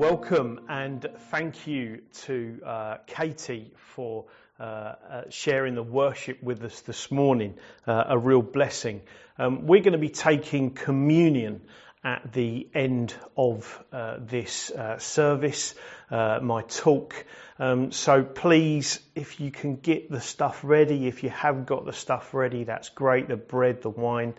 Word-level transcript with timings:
Welcome 0.00 0.60
and 0.70 1.06
thank 1.30 1.66
you 1.66 2.00
to 2.22 2.58
uh, 2.64 2.96
Katie 3.06 3.70
for 3.76 4.24
uh, 4.58 4.62
uh, 4.62 5.22
sharing 5.28 5.74
the 5.74 5.82
worship 5.82 6.42
with 6.42 6.64
us 6.64 6.80
this 6.80 7.10
morning. 7.10 7.56
Uh, 7.86 8.04
a 8.06 8.18
real 8.18 8.40
blessing. 8.40 9.02
Um, 9.36 9.66
we're 9.66 9.82
going 9.82 9.92
to 9.92 9.98
be 9.98 10.08
taking 10.08 10.70
communion 10.70 11.60
at 12.02 12.32
the 12.32 12.68
end 12.74 13.14
of 13.36 13.84
uh, 13.92 14.16
this 14.20 14.70
uh, 14.70 14.98
service, 14.98 15.74
my 16.10 16.62
talk. 16.68 17.24
Um, 17.60 17.92
so 17.92 18.22
please, 18.22 19.00
if 19.14 19.38
you 19.38 19.50
can 19.50 19.76
get 19.76 20.10
the 20.10 20.22
stuff 20.22 20.60
ready, 20.64 21.06
if 21.06 21.22
you 21.22 21.28
have 21.28 21.66
got 21.66 21.84
the 21.84 21.92
stuff 21.92 22.32
ready, 22.32 22.64
that's 22.64 22.88
great. 22.88 23.28
The 23.28 23.36
bread, 23.36 23.82
the 23.82 23.90
wine 23.90 24.32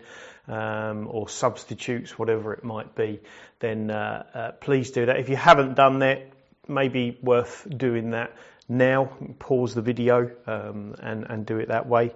um, 0.48 1.06
or 1.08 1.28
substitutes, 1.28 2.18
whatever 2.18 2.52
it 2.52 2.64
might 2.64 2.96
be, 2.96 3.20
then 3.60 3.92
uh, 3.92 4.24
uh, 4.34 4.52
please 4.52 4.90
do 4.90 5.06
that. 5.06 5.20
If 5.20 5.28
you 5.28 5.36
haven't 5.36 5.74
done 5.74 6.00
that, 6.00 6.32
maybe 6.66 7.16
worth 7.22 7.64
doing 7.74 8.10
that 8.10 8.32
now. 8.68 9.16
Pause 9.38 9.76
the 9.76 9.82
video 9.82 10.30
um, 10.48 10.96
and, 11.00 11.24
and 11.28 11.46
do 11.46 11.58
it 11.58 11.68
that 11.68 11.88
way. 11.88 12.12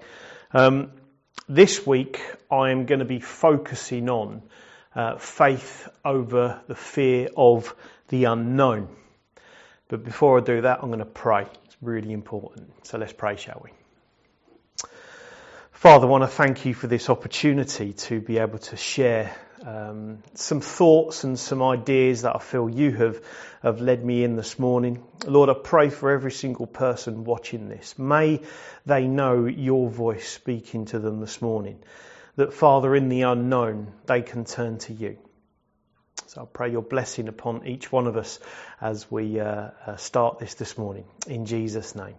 Um, 0.52 0.90
this 1.48 1.86
week, 1.86 2.20
I 2.50 2.70
am 2.70 2.86
going 2.86 2.98
to 2.98 3.04
be 3.04 3.20
focusing 3.20 4.08
on 4.08 4.42
uh, 4.96 5.18
faith 5.18 5.88
over 6.04 6.60
the 6.66 6.74
fear 6.74 7.28
of 7.36 7.74
the 8.08 8.24
unknown. 8.24 8.88
But 9.88 10.04
before 10.04 10.38
I 10.38 10.40
do 10.42 10.62
that, 10.62 10.80
I'm 10.82 10.88
going 10.88 10.98
to 10.98 11.04
pray. 11.04 11.46
It's 11.66 11.76
really 11.80 12.12
important. 12.12 12.72
So 12.86 12.98
let's 12.98 13.12
pray, 13.12 13.36
shall 13.36 13.60
we? 13.62 13.70
Father, 15.70 16.06
I 16.06 16.08
want 16.08 16.22
to 16.22 16.28
thank 16.28 16.64
you 16.64 16.72
for 16.72 16.86
this 16.86 17.10
opportunity 17.10 17.92
to 17.92 18.20
be 18.20 18.38
able 18.38 18.58
to 18.58 18.76
share 18.76 19.36
um, 19.64 20.22
some 20.34 20.60
thoughts 20.60 21.24
and 21.24 21.38
some 21.38 21.62
ideas 21.62 22.22
that 22.22 22.34
I 22.34 22.38
feel 22.38 22.68
you 22.68 22.92
have, 22.92 23.22
have 23.62 23.80
led 23.80 24.04
me 24.04 24.24
in 24.24 24.36
this 24.36 24.58
morning. 24.58 25.04
Lord, 25.26 25.50
I 25.50 25.54
pray 25.54 25.90
for 25.90 26.10
every 26.10 26.32
single 26.32 26.66
person 26.66 27.24
watching 27.24 27.68
this. 27.68 27.98
May 27.98 28.40
they 28.86 29.06
know 29.06 29.44
your 29.44 29.90
voice 29.90 30.26
speaking 30.26 30.86
to 30.86 30.98
them 30.98 31.20
this 31.20 31.42
morning. 31.42 31.78
That, 32.36 32.52
Father, 32.52 32.94
in 32.94 33.08
the 33.08 33.22
unknown, 33.22 33.92
they 34.06 34.22
can 34.22 34.44
turn 34.44 34.78
to 34.78 34.92
you. 34.92 35.18
So 36.26 36.42
I 36.42 36.44
pray 36.44 36.70
your 36.70 36.82
blessing 36.82 37.28
upon 37.28 37.66
each 37.66 37.90
one 37.90 38.06
of 38.06 38.16
us 38.16 38.40
as 38.80 39.10
we 39.10 39.40
uh, 39.40 39.70
uh, 39.86 39.96
start 39.96 40.38
this 40.38 40.54
this 40.54 40.76
morning. 40.76 41.04
In 41.26 41.46
Jesus' 41.46 41.94
name. 41.94 42.16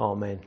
Amen. 0.00 0.40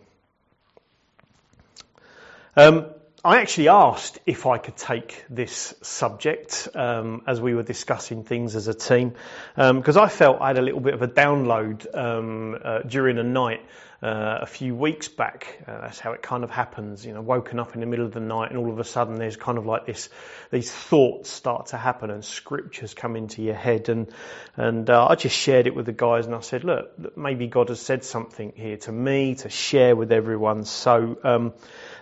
Um, 2.56 2.88
I 3.26 3.42
actually 3.42 3.70
asked 3.70 4.20
if 4.28 4.46
I 4.46 4.60
could 4.60 4.78
take 4.78 5.26
this 5.32 5.74
subject 5.82 6.68
um, 6.76 7.24
as 7.26 7.42
we 7.42 7.56
were 7.56 7.64
discussing 7.64 8.24
things 8.24 8.56
as 8.56 8.68
a 8.68 8.74
team, 8.76 9.16
because 9.56 9.98
um, 9.98 10.04
I 10.04 10.10
felt 10.10 10.42
I 10.42 10.50
had 10.50 10.60
a 10.60 10.62
little 10.62 10.80
bit 10.80 10.94
of 10.94 11.02
a 11.02 11.08
download 11.08 11.88
um, 11.98 12.56
uh, 12.64 12.82
during 12.82 13.18
a 13.18 13.24
night 13.24 13.66
uh, 14.04 14.40
a 14.42 14.46
few 14.46 14.76
weeks 14.76 15.08
back. 15.08 15.58
Uh, 15.68 15.82
that's 15.82 16.00
how 16.00 16.12
it 16.12 16.22
kind 16.22 16.44
of 16.44 16.52
happens, 16.52 17.04
you 17.04 17.14
know, 17.14 17.22
woken 17.22 17.58
up 17.58 17.74
in 17.74 17.80
the 17.80 17.88
middle 17.88 18.06
of 18.06 18.14
the 18.14 18.20
night 18.20 18.52
and 18.52 18.60
all 18.60 18.70
of 18.70 18.78
a 18.78 18.84
sudden 18.84 19.16
there's 19.16 19.38
kind 19.38 19.58
of 19.58 19.66
like 19.66 19.88
this, 19.88 20.10
these 20.52 20.72
thoughts 20.72 21.28
start 21.32 21.68
to 21.68 21.78
happen 21.78 22.12
and 22.12 22.24
scriptures 22.24 22.94
come 22.94 23.16
into 23.16 23.42
your 23.42 23.56
head. 23.56 23.90
And, 23.90 24.08
and 24.56 24.88
uh, 24.88 25.08
I 25.08 25.16
just 25.16 25.36
shared 25.36 25.66
it 25.66 25.74
with 25.74 25.88
the 25.88 25.94
guys 25.94 26.28
and 26.28 26.36
I 26.36 26.42
said, 26.42 26.64
look, 26.64 27.18
maybe 27.18 27.48
God 27.48 27.70
has 27.70 27.80
said 27.80 28.04
something 28.04 28.54
here 28.56 28.78
to 28.78 28.92
me 28.92 29.34
to 29.36 29.50
share 29.50 29.96
with 29.96 30.12
everyone. 30.12 30.66
So, 30.66 31.18
um, 31.24 31.54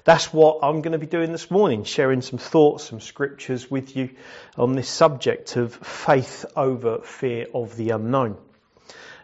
that's 0.04 0.34
what 0.34 0.59
I'm 0.64 0.82
going 0.82 0.92
to 0.92 0.98
be 0.98 1.06
doing 1.08 1.32
this 1.32 1.50
morning, 1.50 1.86
sharing 1.86 2.22
some 2.22 2.40
thoughts, 2.40 2.84
some 2.84 3.00
scriptures 3.00 3.72
with 3.72 3.96
you 3.96 4.10
on 4.58 4.73
this 4.73 4.90
subject 4.90 5.56
of 5.56 5.73
faith 5.73 6.45
over 6.56 7.00
fear 7.00 7.48
of 7.54 7.76
the 7.78 7.92
unknown. 7.92 8.38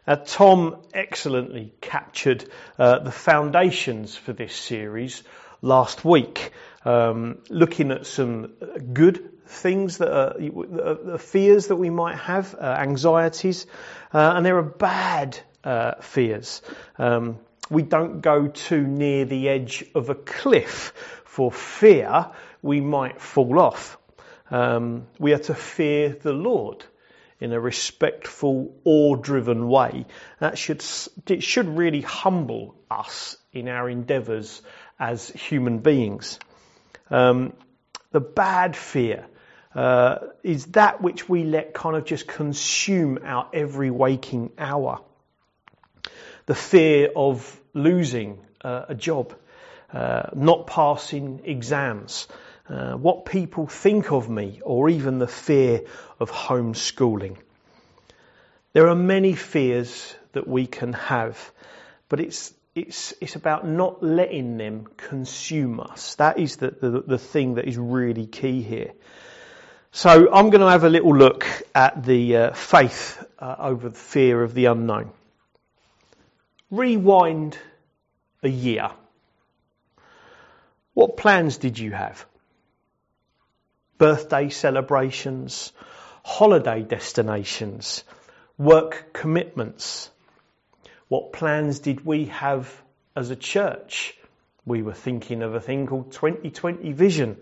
Uh, 0.08 0.16
Tom 0.16 0.77
excellently 0.94 1.73
captured 1.81 2.49
uh, 2.77 2.99
the 2.99 3.11
foundations 3.11 4.16
for 4.16 4.33
this 4.33 4.55
series 4.55 5.21
last 5.61 6.05
week, 6.05 6.52
um, 6.86 7.39
looking 7.49 7.92
at 7.92 8.05
some 8.05 8.48
good 8.93 9.32
things 9.45 9.98
that 9.98 10.11
are 10.11 10.33
the 10.37 11.20
fears 11.20 11.67
that 11.67 11.76
we 11.76 11.89
might 11.89 12.17
have, 12.17 12.55
uh, 12.55 12.64
anxieties, 12.64 13.67
uh, 14.14 14.33
and 14.36 14.45
there 14.45 14.58
are 14.58 14.64
bad 14.64 15.37
uh, 15.64 15.95
fears. 16.02 16.61
Um, 16.98 17.39
we 17.69 17.83
don't 17.83 18.21
go 18.21 18.47
too 18.47 18.85
near 18.85 19.25
the 19.25 19.49
edge 19.49 19.85
of 19.95 20.09
a 20.09 20.15
cliff 20.15 20.93
for 21.25 21.52
fear 21.52 22.31
we 22.61 22.81
might 22.81 23.21
fall 23.21 23.59
off. 23.59 23.97
Um, 24.52 25.07
we 25.19 25.33
are 25.33 25.39
to 25.39 25.53
fear 25.53 26.09
the 26.09 26.33
Lord 26.33 26.83
in 27.39 27.53
a 27.53 27.59
respectful, 27.59 28.75
awe-driven 28.83 29.67
way. 29.69 30.05
That 30.39 30.58
should 30.58 30.83
it 31.27 31.43
should 31.43 31.77
really 31.77 32.02
humble 32.02 32.75
us 32.89 33.37
in 33.53 33.67
our 33.67 33.89
endeavours 33.89 34.61
as 34.99 35.29
human 35.29 35.79
beings. 35.79 36.39
Um, 37.09 37.53
the 38.11 38.19
bad 38.19 38.75
fear 38.75 39.25
uh, 39.73 40.17
is 40.43 40.65
that 40.67 41.02
which 41.02 41.29
we 41.29 41.43
let 41.43 41.73
kind 41.73 41.95
of 41.95 42.05
just 42.05 42.27
consume 42.27 43.19
our 43.23 43.47
every 43.53 43.91
waking 43.91 44.52
hour. 44.58 45.02
The 46.49 46.55
fear 46.55 47.11
of 47.15 47.61
losing 47.76 48.39
uh, 48.64 48.86
a 48.89 48.95
job, 48.95 49.36
uh, 49.93 50.32
not 50.33 50.65
passing 50.65 51.42
exams, 51.43 52.27
uh, 52.67 52.93
what 52.93 53.26
people 53.26 53.67
think 53.67 54.11
of 54.11 54.27
me, 54.27 54.59
or 54.64 54.89
even 54.89 55.20
the 55.20 55.27
fear 55.27 55.82
of 56.20 56.32
homeschooling. 56.32 57.38
There 58.73 58.88
are 58.88 58.95
many 58.95 59.36
fears 59.36 60.15
that 60.32 60.48
we 60.48 60.65
can 60.65 60.93
have, 60.93 61.38
but 62.08 62.20
it's 62.20 62.52
it's 62.73 63.14
it's 63.21 63.36
about 63.36 63.67
not 63.67 64.02
letting 64.02 64.58
them 64.58 64.88
consume 64.98 65.80
us. 65.80 66.15
That 66.15 66.39
is 66.39 66.55
the, 66.55 66.71
the, 66.71 67.04
the 67.05 67.20
thing 67.20 67.54
that 67.55 67.65
is 67.65 67.77
really 67.77 68.26
key 68.26 68.64
here. 68.64 68.93
So 69.92 70.33
I'm 70.33 70.49
going 70.49 70.61
to 70.61 70.71
have 70.71 70.83
a 70.83 70.89
little 70.89 71.15
look 71.15 71.45
at 71.76 72.04
the 72.04 72.38
uh, 72.38 72.54
faith 72.54 73.23
uh, 73.38 73.55
over 73.59 73.89
the 73.89 73.95
fear 73.99 74.42
of 74.42 74.55
the 74.55 74.65
unknown. 74.65 75.11
Rewind 76.71 77.57
a 78.43 78.49
year. 78.49 78.91
What 80.93 81.17
plans 81.17 81.57
did 81.57 81.80
you 81.80 81.91
have? 81.91 82.25
Birthday 83.97 84.49
celebrations, 84.49 85.71
holiday 86.23 86.83
destinations, 86.83 88.03
work 88.58 89.13
commitments. 89.13 90.11
What 91.08 91.33
plans 91.33 91.79
did 91.79 92.05
we 92.05 92.25
have 92.25 92.71
as 93.15 93.31
a 93.31 93.35
church? 93.35 94.15
We 94.63 94.83
were 94.83 94.93
thinking 94.93 95.41
of 95.41 95.55
a 95.55 95.59
thing 95.59 95.87
called 95.87 96.11
2020 96.11 96.91
Vision, 96.93 97.41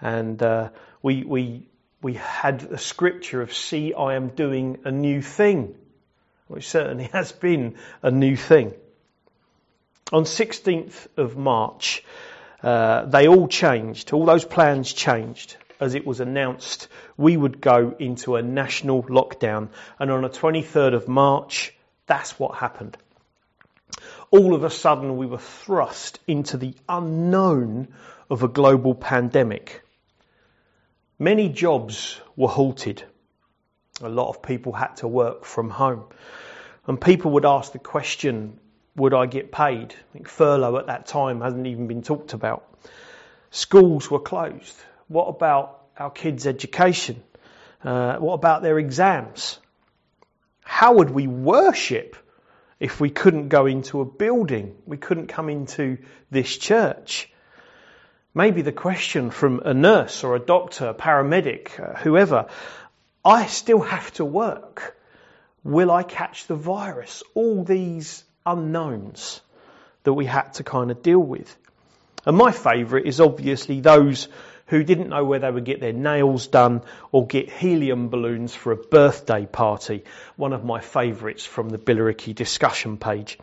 and 0.00 0.42
uh, 0.42 0.70
we 1.02 1.24
we 1.24 1.68
we 2.00 2.14
had 2.14 2.62
a 2.62 2.78
scripture 2.78 3.42
of 3.42 3.52
"See, 3.52 3.92
I 3.92 4.14
am 4.14 4.28
doing 4.28 4.78
a 4.84 4.90
new 4.90 5.20
thing," 5.20 5.74
which 6.52 6.68
certainly 6.68 7.04
has 7.12 7.32
been 7.32 7.76
a 8.02 8.10
new 8.10 8.36
thing. 8.36 8.74
On 10.12 10.24
16th 10.24 11.06
of 11.16 11.36
March, 11.36 12.04
uh, 12.62 13.06
they 13.06 13.26
all 13.28 13.48
changed. 13.48 14.12
All 14.12 14.26
those 14.26 14.44
plans 14.44 14.92
changed 14.92 15.56
as 15.80 15.96
it 15.96 16.06
was 16.06 16.20
announced 16.20 16.86
we 17.16 17.36
would 17.36 17.60
go 17.60 17.94
into 17.98 18.36
a 18.36 18.42
national 18.42 19.02
lockdown. 19.02 19.68
And 19.98 20.10
on 20.10 20.22
the 20.22 20.28
23rd 20.28 20.94
of 20.94 21.08
March, 21.08 21.74
that's 22.06 22.38
what 22.38 22.54
happened. 22.54 22.96
All 24.30 24.54
of 24.54 24.64
a 24.64 24.70
sudden, 24.70 25.16
we 25.16 25.26
were 25.26 25.38
thrust 25.38 26.20
into 26.26 26.56
the 26.56 26.74
unknown 26.88 27.88
of 28.30 28.42
a 28.42 28.48
global 28.48 28.94
pandemic. 28.94 29.82
Many 31.18 31.48
jobs 31.48 32.20
were 32.36 32.48
halted. 32.48 33.04
A 34.00 34.08
lot 34.08 34.28
of 34.28 34.42
people 34.42 34.72
had 34.72 34.96
to 34.96 35.08
work 35.08 35.44
from 35.44 35.70
home. 35.70 36.04
And 36.86 37.00
people 37.00 37.32
would 37.32 37.44
ask 37.44 37.72
the 37.72 37.78
question, 37.78 38.58
would 38.96 39.14
I 39.14 39.26
get 39.26 39.52
paid? 39.52 39.92
I 39.92 40.12
think 40.12 40.28
furlough 40.28 40.78
at 40.78 40.86
that 40.86 41.06
time 41.06 41.40
hasn't 41.40 41.66
even 41.66 41.86
been 41.86 42.02
talked 42.02 42.32
about. 42.32 42.68
Schools 43.50 44.10
were 44.10 44.20
closed. 44.20 44.74
What 45.08 45.26
about 45.28 45.82
our 45.96 46.10
kids' 46.10 46.46
education? 46.46 47.22
Uh, 47.84 48.16
what 48.16 48.34
about 48.34 48.62
their 48.62 48.78
exams? 48.78 49.58
How 50.64 50.94
would 50.94 51.10
we 51.10 51.26
worship 51.26 52.16
if 52.80 53.00
we 53.00 53.10
couldn't 53.10 53.48
go 53.48 53.66
into 53.66 54.00
a 54.00 54.04
building? 54.04 54.76
We 54.86 54.96
couldn't 54.96 55.26
come 55.26 55.48
into 55.48 55.98
this 56.30 56.56
church. 56.56 57.28
Maybe 58.34 58.62
the 58.62 58.72
question 58.72 59.30
from 59.30 59.60
a 59.64 59.74
nurse 59.74 60.24
or 60.24 60.34
a 60.34 60.40
doctor, 60.40 60.88
a 60.88 60.94
paramedic, 60.94 61.78
uh, 61.78 61.98
whoever, 61.98 62.46
I 63.24 63.46
still 63.46 63.80
have 63.80 64.12
to 64.14 64.24
work. 64.24 64.96
Will 65.64 65.90
I 65.90 66.02
catch 66.02 66.46
the 66.46 66.56
virus? 66.56 67.22
All 67.34 67.62
these 67.62 68.24
unknowns 68.44 69.40
that 70.02 70.12
we 70.12 70.26
had 70.26 70.54
to 70.54 70.64
kind 70.64 70.90
of 70.90 71.02
deal 71.02 71.20
with. 71.20 71.56
And 72.26 72.36
my 72.36 72.50
favourite 72.50 73.06
is 73.06 73.20
obviously 73.20 73.80
those 73.80 74.28
who 74.66 74.82
didn't 74.82 75.10
know 75.10 75.24
where 75.24 75.38
they 75.38 75.50
would 75.50 75.64
get 75.64 75.80
their 75.80 75.92
nails 75.92 76.46
done 76.46 76.82
or 77.12 77.26
get 77.26 77.50
helium 77.50 78.08
balloons 78.08 78.54
for 78.54 78.72
a 78.72 78.76
birthday 78.76 79.46
party. 79.46 80.04
One 80.36 80.52
of 80.52 80.64
my 80.64 80.80
favourites 80.80 81.44
from 81.44 81.68
the 81.68 81.78
Billericay 81.78 82.34
discussion 82.34 82.96
page. 82.96 83.38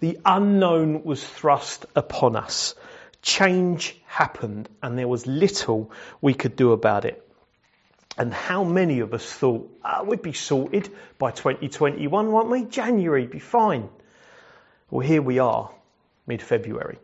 The 0.00 0.18
unknown 0.24 1.04
was 1.04 1.22
thrust 1.22 1.86
upon 1.94 2.36
us. 2.36 2.74
Change 3.22 3.96
happened 4.06 4.68
and 4.82 4.98
there 4.98 5.08
was 5.08 5.26
little 5.26 5.90
we 6.20 6.34
could 6.34 6.56
do 6.56 6.72
about 6.72 7.04
it. 7.04 7.26
And 8.18 8.32
how 8.32 8.62
many 8.62 9.00
of 9.00 9.14
us 9.14 9.24
thought, 9.24 9.70
oh, 9.84 10.04
we'd 10.04 10.22
be 10.22 10.34
sorted 10.34 10.90
by 11.18 11.30
2021, 11.30 12.30
won't 12.30 12.50
we? 12.50 12.64
January, 12.64 13.26
be 13.26 13.38
fine. 13.38 13.88
Well, 14.90 15.06
here 15.06 15.22
we 15.22 15.38
are, 15.38 15.70
mid 16.26 16.42
February. 16.42 16.98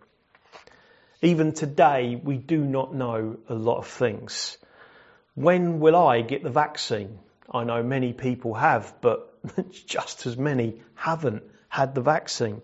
Even 1.22 1.52
today, 1.52 2.20
we 2.22 2.36
do 2.36 2.62
not 2.62 2.94
know 2.94 3.38
a 3.48 3.54
lot 3.54 3.78
of 3.78 3.86
things. 3.86 4.58
When 5.34 5.80
will 5.80 5.96
I 5.96 6.20
get 6.20 6.42
the 6.42 6.50
vaccine? 6.50 7.18
I 7.50 7.64
know 7.64 7.82
many 7.82 8.12
people 8.12 8.54
have, 8.54 8.94
but 9.00 9.34
just 9.86 10.26
as 10.26 10.36
many 10.36 10.82
haven't 10.94 11.42
had 11.68 11.94
the 11.94 12.02
vaccine. 12.02 12.60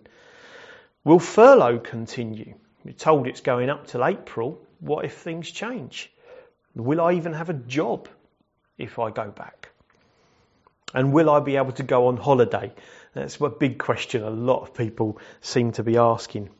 Will 1.02 1.18
furlough 1.18 1.78
continue? 1.78 2.54
We're 2.84 2.92
told 2.92 3.26
it's 3.26 3.40
going 3.40 3.70
up 3.70 3.86
till 3.86 4.04
April. 4.04 4.60
What 4.80 5.06
if 5.06 5.14
things 5.14 5.50
change? 5.50 6.12
Will 6.74 7.00
I 7.00 7.12
even 7.12 7.32
have 7.32 7.48
a 7.48 7.54
job 7.54 8.08
if 8.78 8.98
I 8.98 9.10
go 9.10 9.30
back? 9.30 9.70
And 10.94 11.12
will 11.12 11.28
I 11.28 11.40
be 11.40 11.56
able 11.56 11.72
to 11.72 11.82
go 11.82 12.06
on 12.06 12.16
holiday? 12.16 12.72
That's 13.14 13.40
a 13.40 13.48
big 13.48 13.78
question 13.78 14.22
a 14.22 14.30
lot 14.30 14.62
of 14.62 14.74
people 14.74 15.18
seem 15.40 15.72
to 15.72 15.82
be 15.82 15.96
asking. 15.96 16.50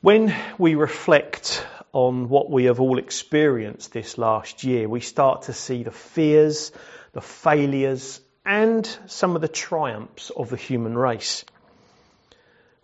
When 0.00 0.34
we 0.58 0.74
reflect 0.74 1.66
on 1.92 2.28
what 2.28 2.50
we 2.50 2.64
have 2.64 2.80
all 2.80 2.98
experienced 2.98 3.92
this 3.92 4.18
last 4.18 4.62
year, 4.62 4.88
we 4.88 5.00
start 5.00 5.42
to 5.42 5.52
see 5.52 5.82
the 5.82 5.90
fears, 5.90 6.70
the 7.12 7.20
failures, 7.20 8.20
and 8.44 8.86
some 9.06 9.34
of 9.34 9.42
the 9.42 9.48
triumphs 9.48 10.30
of 10.30 10.50
the 10.50 10.56
human 10.56 10.96
race. 10.96 11.44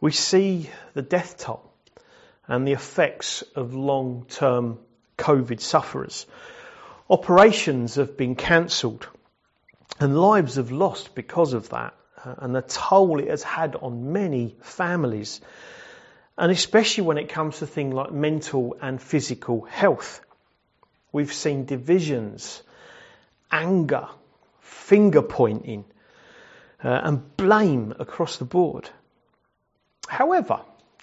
We 0.00 0.10
see 0.10 0.68
the 0.94 1.02
death 1.02 1.38
toll 1.38 1.72
and 2.46 2.66
the 2.66 2.72
effects 2.72 3.42
of 3.54 3.74
long 3.74 4.26
term 4.28 4.78
COVID 5.16 5.60
sufferers. 5.60 6.26
Operations 7.10 7.96
have 7.96 8.16
been 8.16 8.34
cancelled 8.34 9.06
and 10.00 10.18
lives 10.18 10.56
have 10.56 10.72
lost 10.72 11.14
because 11.14 11.52
of 11.52 11.68
that 11.70 11.94
uh, 12.24 12.34
and 12.38 12.54
the 12.54 12.62
toll 12.62 13.20
it 13.20 13.28
has 13.28 13.42
had 13.42 13.76
on 13.76 14.12
many 14.12 14.56
families. 14.62 15.40
And 16.38 16.50
especially 16.50 17.04
when 17.04 17.18
it 17.18 17.28
comes 17.28 17.58
to 17.58 17.66
things 17.66 17.94
like 17.94 18.12
mental 18.12 18.76
and 18.80 19.00
physical 19.00 19.62
health. 19.62 20.20
We've 21.12 21.32
seen 21.32 21.64
divisions, 21.64 22.62
anger, 23.52 24.08
finger 24.60 25.22
pointing, 25.22 25.84
uh, 26.82 26.88
and 26.88 27.36
blame 27.36 27.94
across 27.98 28.38
the 28.38 28.44
board. 28.44 28.88
However, 30.08 30.60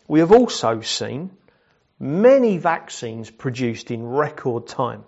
we 0.07 0.19
have 0.19 0.31
also 0.31 0.81
seen 0.81 1.31
many 1.99 2.57
vaccines 2.57 3.29
produced 3.29 3.91
in 3.91 4.05
record 4.05 4.67
time. 4.67 5.05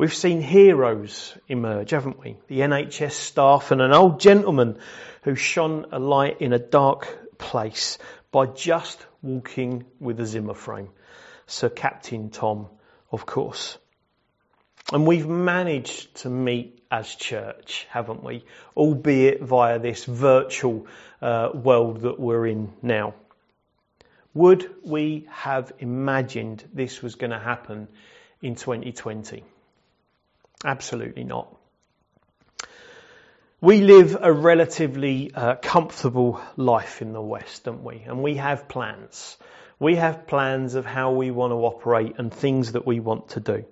We've 0.00 0.14
seen 0.14 0.40
heroes 0.40 1.36
emerge, 1.46 1.90
haven't 1.90 2.18
we? 2.18 2.38
The 2.46 2.60
NHS 2.60 3.12
staff 3.12 3.70
and 3.70 3.82
an 3.82 3.92
old 3.92 4.18
gentleman 4.18 4.78
who 5.24 5.34
shone 5.34 5.84
a 5.92 5.98
light 5.98 6.40
in 6.40 6.54
a 6.54 6.58
dark 6.58 7.36
place 7.36 7.98
by 8.32 8.46
just 8.46 9.04
walking 9.20 9.84
with 10.00 10.18
a 10.18 10.24
Zimmer 10.24 10.54
frame. 10.54 10.88
Sir 11.46 11.68
Captain 11.68 12.30
Tom, 12.30 12.68
of 13.12 13.26
course. 13.26 13.76
And 14.90 15.06
we've 15.06 15.28
managed 15.28 16.14
to 16.22 16.30
meet 16.30 16.82
as 16.90 17.14
church, 17.14 17.86
haven't 17.90 18.24
we? 18.24 18.46
Albeit 18.74 19.42
via 19.42 19.78
this 19.78 20.06
virtual 20.06 20.86
uh, 21.20 21.50
world 21.52 22.00
that 22.00 22.18
we're 22.18 22.46
in 22.46 22.72
now. 22.80 23.12
Would 24.32 24.66
we 24.82 25.26
have 25.28 25.74
imagined 25.78 26.64
this 26.72 27.02
was 27.02 27.16
going 27.16 27.32
to 27.32 27.38
happen 27.38 27.86
in 28.40 28.54
2020? 28.54 29.44
Absolutely 30.64 31.24
not. 31.24 31.56
We 33.62 33.80
live 33.82 34.16
a 34.20 34.32
relatively 34.32 35.32
uh, 35.34 35.56
comfortable 35.56 36.40
life 36.56 37.02
in 37.02 37.12
the 37.12 37.20
West, 37.20 37.64
don't 37.64 37.84
we? 37.84 38.04
And 38.06 38.22
we 38.22 38.36
have 38.36 38.68
plans. 38.68 39.36
We 39.78 39.96
have 39.96 40.26
plans 40.26 40.74
of 40.74 40.84
how 40.86 41.12
we 41.12 41.30
want 41.30 41.52
to 41.52 41.56
operate 41.56 42.14
and 42.18 42.32
things 42.32 42.72
that 42.72 42.86
we 42.86 43.00
want 43.00 43.30
to 43.30 43.40
do. 43.40 43.64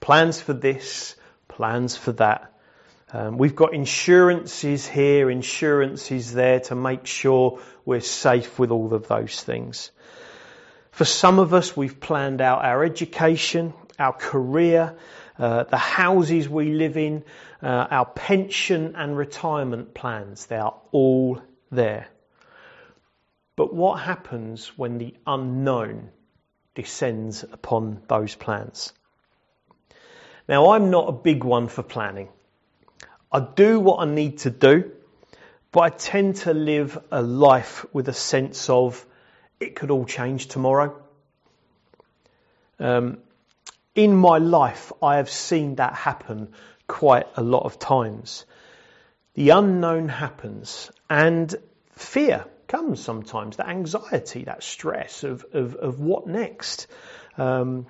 Plans 0.00 0.40
for 0.40 0.52
this, 0.52 1.16
plans 1.48 1.96
for 1.96 2.12
that. 2.12 2.52
Um, 3.12 3.38
we've 3.38 3.54
got 3.54 3.74
insurances 3.74 4.86
here, 4.86 5.30
insurances 5.30 6.32
there 6.32 6.60
to 6.60 6.74
make 6.74 7.06
sure 7.06 7.60
we're 7.84 8.00
safe 8.00 8.58
with 8.58 8.70
all 8.70 8.92
of 8.92 9.08
those 9.08 9.42
things. 9.42 9.90
For 10.90 11.04
some 11.04 11.38
of 11.38 11.54
us, 11.54 11.76
we've 11.76 11.98
planned 12.00 12.40
out 12.40 12.64
our 12.64 12.84
education, 12.84 13.72
our 13.98 14.12
career, 14.12 14.96
uh, 15.38 15.64
the 15.64 15.76
houses 15.76 16.48
we 16.48 16.72
live 16.72 16.96
in, 16.96 17.24
uh, 17.62 17.66
our 17.90 18.06
pension 18.06 18.94
and 18.96 19.16
retirement 19.16 19.94
plans. 19.94 20.46
They 20.46 20.56
are 20.56 20.74
all 20.92 21.40
there. 21.70 22.06
But 23.56 23.72
what 23.72 24.00
happens 24.00 24.68
when 24.76 24.98
the 24.98 25.14
unknown 25.26 26.10
descends 26.74 27.44
upon 27.44 28.02
those 28.08 28.34
plans? 28.34 28.92
Now, 30.48 30.70
I'm 30.70 30.90
not 30.90 31.08
a 31.08 31.12
big 31.12 31.44
one 31.44 31.68
for 31.68 31.82
planning. 31.82 32.28
I 33.32 33.40
do 33.40 33.80
what 33.80 34.00
I 34.00 34.10
need 34.10 34.38
to 34.38 34.50
do, 34.50 34.92
but 35.72 35.80
I 35.80 35.88
tend 35.88 36.36
to 36.36 36.54
live 36.54 36.98
a 37.10 37.22
life 37.22 37.86
with 37.92 38.08
a 38.08 38.12
sense 38.12 38.68
of 38.68 39.04
it 39.58 39.74
could 39.74 39.90
all 39.90 40.04
change 40.04 40.48
tomorrow. 40.48 41.00
Um, 42.78 43.18
in 43.94 44.16
my 44.16 44.38
life, 44.38 44.92
I 45.02 45.16
have 45.16 45.30
seen 45.30 45.76
that 45.76 45.94
happen 45.94 46.52
quite 46.86 47.26
a 47.36 47.42
lot 47.42 47.64
of 47.64 47.78
times. 47.78 48.44
The 49.34 49.50
unknown 49.50 50.08
happens, 50.08 50.90
and 51.08 51.54
fear 51.92 52.44
comes 52.66 53.00
sometimes, 53.00 53.56
that 53.56 53.68
anxiety, 53.68 54.44
that 54.44 54.62
stress 54.62 55.24
of, 55.24 55.44
of, 55.52 55.74
of 55.76 56.00
what 56.00 56.26
next. 56.26 56.86
Um, 57.38 57.86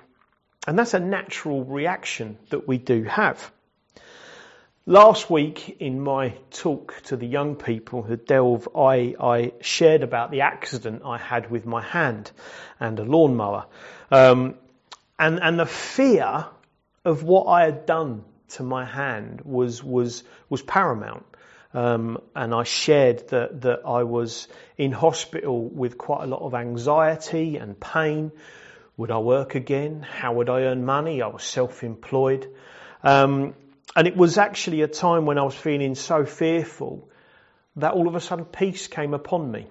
and 0.67 0.79
that's 0.79 0.95
a 0.95 1.01
natural 1.01 1.65
reaction 1.65 2.39
that 2.51 2.67
we 2.67 2.79
do 2.79 3.05
have. 3.05 3.51
Last 4.87 5.31
week 5.31 5.79
in 5.81 6.01
my 6.01 6.35
talk 6.51 7.01
to 7.05 7.17
the 7.17 7.27
young 7.27 7.57
people 7.57 8.03
who 8.03 8.17
delve, 8.17 8.69
I, 8.77 9.15
I 9.19 9.53
shared 9.63 10.03
about 10.03 10.31
the 10.31 10.43
accident 10.43 11.03
I 11.07 11.17
had 11.17 11.51
with 11.51 11.65
my 11.65 11.81
hand 11.81 12.31
and 12.79 12.99
a 12.99 13.05
lawnmower. 13.05 13.67
Um, 14.11 14.57
and, 15.25 15.41
and 15.43 15.59
the 15.59 15.65
fear 15.65 16.45
of 17.03 17.23
what 17.23 17.47
I 17.47 17.65
had 17.65 17.87
done 17.87 18.25
to 18.57 18.63
my 18.63 18.85
hand 18.85 19.41
was, 19.43 19.83
was, 19.83 20.23
was 20.51 20.61
paramount. 20.61 21.25
Um, 21.73 22.19
and 22.37 22.55
I 22.55 22.65
shared 22.65 23.29
that, 23.29 23.63
that 23.63 23.81
I 23.87 24.03
was 24.03 24.49
in 24.77 24.93
hospital 24.93 25.67
with 25.67 25.97
quite 25.97 26.25
a 26.25 26.27
lot 26.27 26.43
of 26.43 26.53
anxiety 26.55 27.57
and 27.57 27.81
pain. 27.81 28.33
Would 28.99 29.11
I 29.11 29.19
work 29.19 29.55
again? 29.55 30.03
How 30.03 30.35
would 30.35 30.51
I 30.51 30.65
earn 30.65 30.85
money? 30.85 31.23
I 31.23 31.29
was 31.29 31.43
self-employed. 31.43 32.47
Um, 33.03 33.55
and 33.97 34.07
it 34.07 34.19
was 34.19 34.37
actually 34.37 34.83
a 34.83 34.89
time 34.89 35.25
when 35.25 35.39
I 35.39 35.43
was 35.43 35.55
feeling 35.55 35.95
so 35.95 36.27
fearful 36.27 37.09
that 37.77 37.95
all 37.95 38.09
of 38.09 38.15
a 38.15 38.21
sudden 38.21 38.45
peace 38.45 38.89
came 38.89 39.15
upon 39.15 39.51
me. 39.51 39.69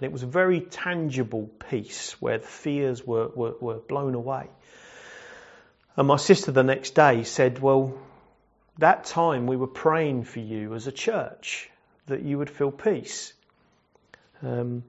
And 0.00 0.06
it 0.06 0.12
was 0.12 0.22
a 0.22 0.26
very 0.26 0.60
tangible 0.60 1.50
peace 1.68 2.16
where 2.22 2.38
the 2.38 2.46
fears 2.46 3.06
were, 3.06 3.28
were, 3.28 3.54
were 3.60 3.74
blown 3.74 4.14
away. 4.14 4.48
And 5.94 6.08
my 6.08 6.16
sister 6.16 6.52
the 6.52 6.62
next 6.62 6.94
day 6.94 7.22
said, 7.24 7.58
Well, 7.58 7.98
that 8.78 9.04
time 9.04 9.46
we 9.46 9.56
were 9.56 9.66
praying 9.66 10.24
for 10.24 10.40
you 10.40 10.74
as 10.74 10.86
a 10.86 10.92
church 10.92 11.68
that 12.06 12.22
you 12.22 12.38
would 12.38 12.48
feel 12.48 12.70
peace. 12.70 13.34
Um, 14.42 14.84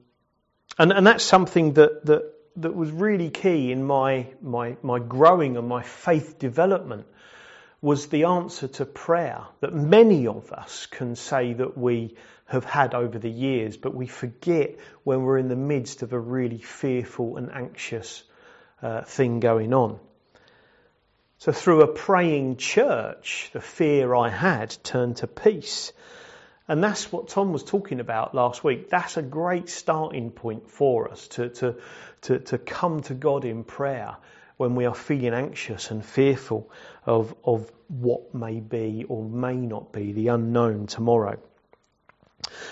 and, 0.78 0.90
and 0.90 1.06
that's 1.06 1.24
something 1.24 1.74
that, 1.74 2.06
that, 2.06 2.32
that 2.56 2.74
was 2.74 2.90
really 2.90 3.28
key 3.28 3.70
in 3.70 3.84
my, 3.84 4.28
my, 4.40 4.78
my 4.82 4.98
growing 4.98 5.58
and 5.58 5.68
my 5.68 5.82
faith 5.82 6.38
development 6.38 7.06
was 7.82 8.06
the 8.06 8.24
answer 8.24 8.68
to 8.68 8.86
prayer 8.86 9.42
that 9.60 9.74
many 9.74 10.28
of 10.28 10.52
us 10.52 10.86
can 10.86 11.16
say 11.16 11.52
that 11.52 11.76
we 11.76 12.14
have 12.46 12.64
had 12.64 12.94
over 12.94 13.18
the 13.18 13.30
years, 13.30 13.76
but 13.76 13.92
we 13.92 14.06
forget 14.06 14.76
when 15.02 15.22
we're 15.22 15.38
in 15.38 15.48
the 15.48 15.56
midst 15.56 16.02
of 16.02 16.12
a 16.12 16.18
really 16.18 16.58
fearful 16.58 17.36
and 17.36 17.50
anxious 17.52 18.22
uh, 18.80 19.02
thing 19.02 19.40
going 19.40 19.74
on. 19.74 19.98
So, 21.38 21.50
through 21.50 21.82
a 21.82 21.88
praying 21.88 22.56
church, 22.56 23.50
the 23.52 23.60
fear 23.60 24.14
I 24.14 24.28
had 24.28 24.76
turned 24.84 25.16
to 25.16 25.26
peace. 25.26 25.92
And 26.68 26.84
that's 26.84 27.10
what 27.10 27.28
Tom 27.28 27.52
was 27.52 27.64
talking 27.64 27.98
about 27.98 28.32
last 28.32 28.62
week. 28.62 28.90
That's 28.90 29.16
a 29.16 29.22
great 29.22 29.68
starting 29.68 30.30
point 30.30 30.70
for 30.70 31.10
us 31.10 31.26
to, 31.28 31.48
to, 31.48 31.76
to, 32.22 32.38
to 32.38 32.58
come 32.58 33.00
to 33.02 33.14
God 33.14 33.44
in 33.44 33.64
prayer 33.64 34.16
when 34.62 34.76
we 34.76 34.86
are 34.86 34.94
feeling 34.94 35.34
anxious 35.34 35.90
and 35.90 36.04
fearful 36.04 36.70
of, 37.04 37.34
of 37.44 37.68
what 37.88 38.32
may 38.32 38.60
be 38.60 39.04
or 39.08 39.24
may 39.24 39.56
not 39.56 39.92
be 39.92 40.12
the 40.12 40.28
unknown 40.28 40.86
tomorrow. 40.86 41.36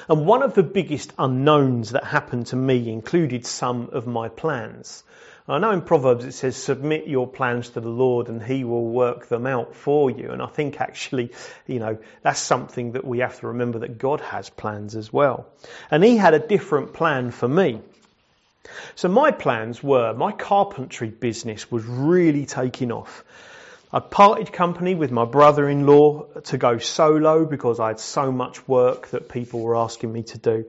And 0.09 0.25
one 0.25 0.45
of 0.45 0.55
the 0.55 0.63
biggest 0.63 1.13
unknowns 1.19 1.91
that 1.91 2.05
happened 2.05 2.47
to 2.47 2.57
me 2.57 2.89
included 2.89 3.45
some 3.45 3.91
of 3.91 4.07
my 4.07 4.29
plans. 4.29 5.03
I 5.49 5.59
know 5.59 5.73
in 5.73 5.83
Proverbs 5.83 6.25
it 6.25 6.33
says, 6.33 6.55
submit 6.55 7.09
your 7.09 7.27
plans 7.27 7.71
to 7.71 7.81
the 7.81 7.89
Lord 7.89 8.29
and 8.29 8.41
he 8.41 8.63
will 8.63 8.87
work 8.87 9.27
them 9.27 9.47
out 9.47 9.75
for 9.75 10.13
you. 10.13 10.31
And 10.31 10.41
I 10.41 10.47
think 10.47 10.81
actually, 10.81 11.33
you 11.67 11.81
know, 11.81 11.99
that's 12.23 12.39
something 12.39 12.93
that 12.93 13.05
we 13.05 13.19
have 13.19 13.41
to 13.41 13.49
remember 13.49 13.81
that 13.81 13.99
God 13.99 14.21
has 14.21 14.49
plans 14.49 14.95
as 14.95 15.13
well. 15.13 15.49
And 15.91 16.05
he 16.05 16.17
had 16.17 16.35
a 16.35 16.39
different 16.39 16.93
plan 16.93 17.33
for 17.33 17.49
me. 17.49 17.81
So 18.95 19.09
my 19.09 19.31
plans 19.31 19.83
were, 19.83 20.13
my 20.15 20.33
carpentry 20.33 21.09
business 21.09 21.71
was 21.71 21.85
really 21.85 22.47
taking 22.47 22.93
off. 22.93 23.25
I 23.93 23.99
parted 23.99 24.53
company 24.53 24.95
with 24.95 25.11
my 25.11 25.25
brother-in-law 25.25 26.41
to 26.45 26.59
go 26.59 26.79
solo 26.79 27.45
because 27.45 27.81
I 27.81 27.89
had 27.89 27.99
so 27.99 28.31
much 28.31 28.69
work 28.69 29.09
that 29.09 29.29
people 29.29 29.61
were 29.61 29.77
asking 29.77 30.13
me 30.13 30.23
to 30.25 30.39
do. 30.39 30.65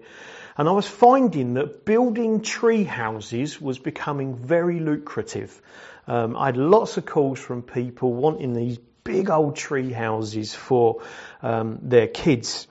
And 0.58 0.68
I 0.68 0.72
was 0.72 0.88
finding 0.88 1.54
that 1.54 1.86
building 1.86 2.42
tree 2.42 2.84
houses 2.84 3.62
was 3.62 3.78
becoming 3.78 4.36
very 4.36 4.80
lucrative. 4.80 5.62
Um, 6.08 6.36
I 6.36 6.48
had 6.48 6.58
lots 6.58 6.98
of 6.98 7.06
calls 7.06 7.40
from 7.40 7.62
people 7.62 8.14
wanting 8.14 8.54
these 8.54 8.80
big 9.04 9.30
old 9.30 9.56
tree 9.56 9.92
houses 9.92 10.54
for 10.54 11.04
um, 11.42 11.80
their 11.84 12.08
kids. 12.08 12.68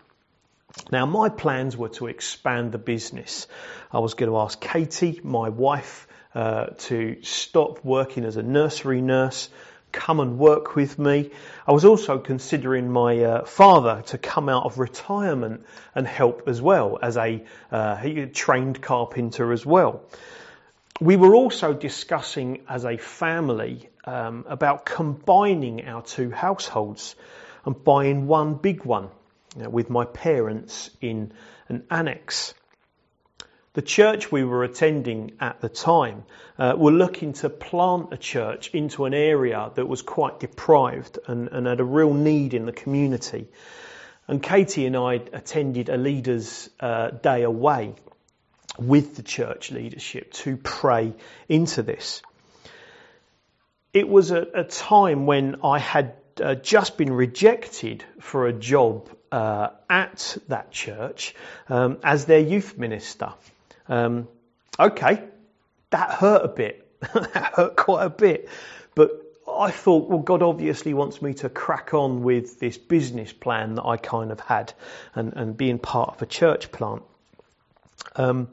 Now, 0.93 1.07
my 1.07 1.29
plans 1.29 1.77
were 1.77 1.89
to 1.91 2.07
expand 2.07 2.73
the 2.73 2.79
business. 2.79 3.47
I 3.93 3.99
was 3.99 4.15
going 4.15 4.31
to 4.31 4.39
ask 4.39 4.61
Katie, 4.61 5.21
my 5.23 5.49
wife, 5.49 6.07
uh, 6.35 6.67
to 6.79 7.19
stop 7.23 7.85
working 7.85 8.25
as 8.25 8.37
a 8.37 8.43
nursery 8.43 9.01
nurse 9.01 9.49
come 9.93 10.21
and 10.21 10.39
work 10.39 10.77
with 10.77 10.99
me. 10.99 11.31
I 11.67 11.73
was 11.73 11.85
also 11.85 12.19
considering 12.19 12.91
my 12.91 13.23
uh, 13.23 13.45
father 13.45 14.03
to 14.07 14.19
come 14.19 14.49
out 14.49 14.65
of 14.65 14.79
retirement 14.79 15.65
and 15.95 16.07
help 16.07 16.45
as 16.47 16.63
well 16.63 16.99
as 17.03 17.17
a 17.17 17.45
uh, 17.71 18.27
trained 18.33 18.81
carpenter 18.81 19.53
as 19.53 19.65
well. 19.67 20.03
We 21.01 21.17
were 21.17 21.35
also 21.35 21.73
discussing 21.73 22.63
as 22.69 22.85
a 22.85 22.99
family 22.99 23.89
um, 24.05 24.45
about 24.49 24.85
combining 24.85 25.87
our 25.87 26.03
two 26.03 26.31
households 26.31 27.17
and 27.65 27.83
buying 27.83 28.27
one 28.27 28.55
big 28.55 28.85
one 28.85 29.09
know, 29.57 29.69
with 29.69 29.91
my 29.91 30.05
parents 30.05 30.91
in 31.01 31.33
an 31.69 31.85
annex. 31.91 32.55
The 33.73 33.83
church 33.83 34.33
we 34.33 34.43
were 34.43 34.65
attending 34.65 35.33
at 35.41 35.61
the 35.61 35.69
time 35.69 36.25
uh, 36.59 36.75
were 36.77 36.91
looking 36.91 37.35
to 37.35 37.49
plant 37.49 38.13
a 38.13 38.17
church 38.17 38.71
into 38.75 39.05
an 39.05 39.15
area 39.15 39.71
that 39.75 39.87
was 39.87 40.03
quite 40.03 40.41
deprived 40.41 41.19
and, 41.29 41.49
and 41.49 41.67
had 41.67 41.79
a 41.79 41.85
real 41.85 42.13
need 42.13 42.53
in 42.53 42.67
the 42.67 42.73
community. 42.73 43.49
And 44.27 44.43
Katie 44.43 44.87
and 44.87 44.97
I 44.97 45.15
attended 45.15 45.89
a 45.89 45.97
leaders' 45.97 46.69
uh, 46.81 47.11
day 47.11 47.43
away 47.43 47.95
with 48.79 49.17
the 49.17 49.23
church 49.23 49.71
leadership 49.71 50.33
to 50.33 50.57
pray 50.57 51.15
into 51.49 51.83
this. 51.83 52.23
It 53.93 54.09
was 54.09 54.31
a, 54.31 54.47
a 54.55 54.65
time 54.65 55.27
when 55.27 55.61
I 55.63 55.79
had 55.79 56.15
uh, 56.43 56.55
just 56.57 56.97
been 56.97 57.13
rejected 57.13 58.05
for 58.21 58.47
a 58.47 58.53
job 58.53 59.09
uh, 59.33 59.71
at 59.89 60.37
that 60.49 60.71
church 60.71 61.35
um, 61.69 61.99
as 62.03 62.25
their 62.27 62.41
youth 62.41 62.77
minister. 62.79 63.33
Um, 63.89 64.29
okay, 64.79 65.23
that 65.91 66.11
hurt 66.11 66.45
a 66.45 66.49
bit. 66.49 66.87
that 67.01 67.53
hurt 67.55 67.77
quite 67.77 68.05
a 68.05 68.11
bit. 68.11 68.49
But 68.95 69.11
I 69.49 69.71
thought, 69.71 70.09
well, 70.09 70.21
God 70.21 70.43
obviously 70.43 70.95
wants 70.95 71.21
me 71.21 71.35
to 71.35 71.49
crack 71.49 71.95
on 71.95 72.23
with 72.23 72.61
this 72.61 72.79
business 72.79 73.33
plan 73.33 73.75
that 73.77 73.85
I 73.85 73.97
kind 73.97 74.33
of 74.33 74.41
had 74.41 74.73
and, 75.15 75.33
and 75.35 75.57
being 75.57 75.79
part 75.79 76.15
of 76.15 76.23
a 76.23 76.27
church 76.27 76.71
plant. 76.71 77.03
Um, 78.17 78.49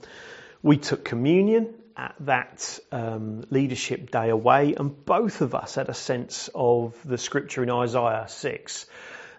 we 0.61 0.77
took 0.77 1.05
communion 1.05 1.73
at 1.95 2.15
that 2.21 2.79
um, 2.91 3.43
leadership 3.49 4.11
day 4.11 4.29
away, 4.29 4.75
and 4.75 5.05
both 5.05 5.41
of 5.41 5.55
us 5.55 5.75
had 5.75 5.89
a 5.89 5.93
sense 5.93 6.49
of 6.53 6.95
the 7.03 7.17
scripture 7.17 7.63
in 7.63 7.69
Isaiah 7.69 8.25
6. 8.27 8.85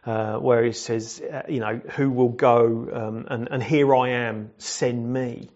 Uh, 0.08 0.38
where 0.38 0.64
he 0.64 0.72
says, 0.72 1.20
uh, 1.20 1.42
you 1.50 1.60
know, 1.60 1.82
who 1.90 2.08
will 2.08 2.30
go 2.30 2.88
um, 2.94 3.26
and, 3.28 3.48
and 3.50 3.62
here 3.62 3.94
I 3.94 4.08
am, 4.08 4.50
send 4.56 5.12
me. 5.12 5.50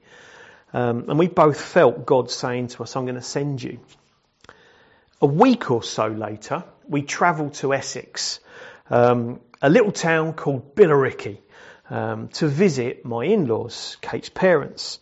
Um, 0.75 1.09
and 1.09 1.19
we 1.19 1.27
both 1.27 1.59
felt 1.59 2.05
God 2.05 2.31
saying 2.31 2.69
to 2.69 2.83
us, 2.83 2.95
I'm 2.95 3.07
going 3.07 3.15
to 3.15 3.23
send 3.23 3.63
you. 3.63 3.81
A 5.23 5.27
week 5.27 5.71
or 5.71 5.83
so 5.83 6.09
later, 6.09 6.65
we 6.87 7.01
travelled 7.01 7.55
to 7.55 7.73
Essex, 7.73 8.41
um, 8.91 9.41
a 9.63 9.71
little 9.71 9.91
town 9.91 10.35
called 10.35 10.75
Billericay, 10.75 11.39
um, 11.89 12.29
to 12.35 12.47
visit 12.47 13.07
my 13.07 13.25
in-laws, 13.25 13.97
Kate's 14.03 14.29
parents. 14.29 14.99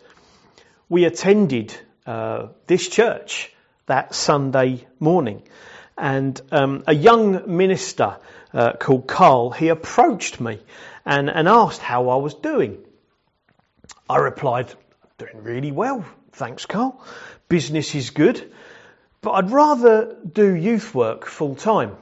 We 0.89 1.07
attended 1.07 1.75
uh, 2.07 2.51
this 2.69 2.89
church 2.89 3.53
that 3.87 4.15
Sunday 4.15 4.87
morning, 5.01 5.43
and 5.97 6.41
um, 6.51 6.85
a 6.87 6.95
young 6.95 7.57
minister 7.57 8.17
uh, 8.53 8.73
called 8.73 9.07
Carl, 9.07 9.51
he 9.51 9.69
approached 9.69 10.41
me 10.41 10.61
and, 11.05 11.31
and 11.31 11.49
asked 11.49 11.81
how 11.81 12.09
I 12.09 12.17
was 12.17 12.35
doing. 12.35 12.79
I 14.09 14.19
replied, 14.19 14.73
Doing 15.19 15.43
really 15.45 15.73
well, 15.73 16.05
thanks, 16.33 16.67
Carl. 16.67 17.05
Business 17.49 17.95
is 17.95 18.11
good, 18.11 18.53
but 19.21 19.33
I'd 19.33 19.51
rather 19.51 20.17
do 20.33 20.55
youth 20.55 20.95
work 20.95 21.27
full 21.27 21.55
time. 21.55 21.97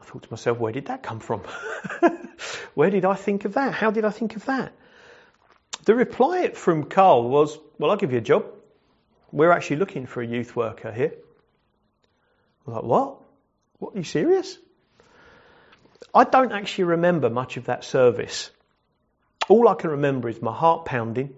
I 0.00 0.04
thought 0.04 0.24
to 0.24 0.30
myself, 0.30 0.58
where 0.58 0.72
did 0.72 0.86
that 0.86 1.02
come 1.02 1.20
from? 1.20 1.40
where 2.74 2.90
did 2.90 3.04
I 3.04 3.14
think 3.14 3.44
of 3.44 3.54
that? 3.54 3.72
How 3.72 3.90
did 3.90 4.04
I 4.04 4.10
think 4.10 4.36
of 4.36 4.44
that? 4.46 4.72
The 5.84 5.94
reply 5.94 6.50
from 6.50 6.84
Carl 6.84 7.28
was, 7.28 7.58
well, 7.78 7.90
I'll 7.90 7.96
give 7.96 8.12
you 8.12 8.18
a 8.18 8.22
job. 8.22 8.46
We're 9.32 9.50
actually 9.50 9.76
looking 9.76 10.06
for 10.06 10.22
a 10.22 10.26
youth 10.26 10.54
worker 10.54 10.92
here. 10.92 11.14
I'm 12.66 12.74
like, 12.74 12.84
what? 12.84 13.18
What, 13.78 13.94
are 13.94 13.98
you 13.98 14.04
serious? 14.04 14.58
I 16.14 16.24
don't 16.24 16.52
actually 16.52 16.84
remember 16.84 17.30
much 17.30 17.56
of 17.56 17.66
that 17.66 17.84
service 17.84 18.50
all 19.48 19.68
I 19.68 19.74
can 19.74 19.90
remember 19.90 20.28
is 20.28 20.40
my 20.40 20.52
heart 20.52 20.84
pounding 20.84 21.34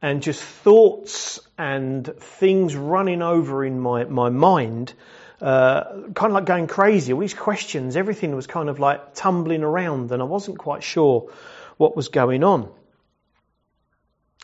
and 0.00 0.22
just 0.22 0.42
thoughts 0.42 1.40
and 1.56 2.06
things 2.18 2.74
running 2.74 3.22
over 3.22 3.64
in 3.64 3.78
my, 3.78 4.04
my 4.04 4.30
mind, 4.30 4.92
uh, 5.40 5.84
kind 6.14 6.30
of 6.30 6.32
like 6.32 6.46
going 6.46 6.66
crazy. 6.66 7.12
All 7.12 7.20
these 7.20 7.34
questions, 7.34 7.96
everything 7.96 8.34
was 8.34 8.46
kind 8.46 8.68
of 8.68 8.80
like 8.80 9.14
tumbling 9.14 9.62
around 9.62 10.10
and 10.10 10.20
I 10.20 10.24
wasn't 10.24 10.58
quite 10.58 10.82
sure 10.82 11.30
what 11.76 11.96
was 11.96 12.08
going 12.08 12.42
on. 12.42 12.70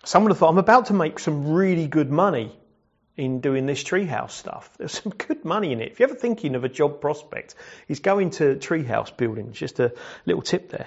Someone 0.05 0.33
thought, 0.35 0.51
I'm 0.51 0.59
about 0.59 0.87
to 0.87 0.93
make 0.93 1.19
some 1.19 1.53
really 1.53 1.89
good 1.89 2.11
money 2.11 2.57
in 3.19 3.41
doing 3.41 3.67
this 3.67 3.83
treehouse 3.83 4.31
stuff. 4.31 4.71
There's 4.79 5.03
some 5.03 5.13
good 5.13 5.45
money 5.45 5.73
in 5.73 5.81
it. 5.81 5.93
If 5.93 6.01
you're 6.01 6.09
ever 6.09 6.19
thinking 6.19 6.55
of 6.55 6.65
a 6.65 6.69
job 6.69 7.01
prospect, 7.01 7.57
is 7.89 8.01
going 8.01 8.31
to 8.31 8.55
treehouse 8.55 9.15
building. 9.15 9.53
Just 9.53 9.81
a 9.81 9.93
little 10.25 10.43
tip 10.43 10.71
there. 10.71 10.87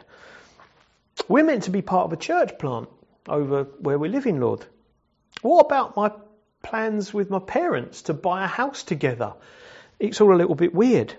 We're 1.27 1.43
meant 1.43 1.63
to 1.63 1.71
be 1.71 1.81
part 1.81 2.05
of 2.05 2.13
a 2.13 2.17
church 2.17 2.57
plant 2.57 2.89
over 3.27 3.65
where 3.79 3.99
we 3.99 4.09
live 4.09 4.25
in, 4.25 4.39
Lord. 4.39 4.65
What 5.41 5.65
about 5.65 5.95
my 5.95 6.11
plans 6.63 7.13
with 7.13 7.29
my 7.29 7.39
parents 7.39 8.03
to 8.03 8.13
buy 8.13 8.43
a 8.43 8.47
house 8.47 8.83
together? 8.83 9.33
It's 9.99 10.21
all 10.21 10.33
a 10.33 10.37
little 10.37 10.55
bit 10.55 10.73
weird. 10.73 11.13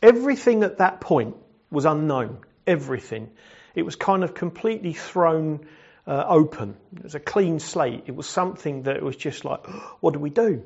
Everything 0.00 0.62
at 0.62 0.78
that 0.78 1.00
point 1.00 1.36
was 1.70 1.84
unknown. 1.84 2.38
Everything. 2.66 3.30
It 3.74 3.82
was 3.82 3.96
kind 3.96 4.22
of 4.22 4.34
completely 4.34 4.92
thrown 4.92 5.66
uh, 6.08 6.24
open. 6.26 6.74
It 6.96 7.02
was 7.02 7.14
a 7.14 7.20
clean 7.20 7.60
slate. 7.60 8.04
It 8.06 8.16
was 8.16 8.26
something 8.26 8.84
that 8.84 9.02
was 9.02 9.14
just 9.14 9.44
like, 9.44 9.66
what 10.00 10.14
do 10.14 10.18
we 10.18 10.30
do? 10.30 10.64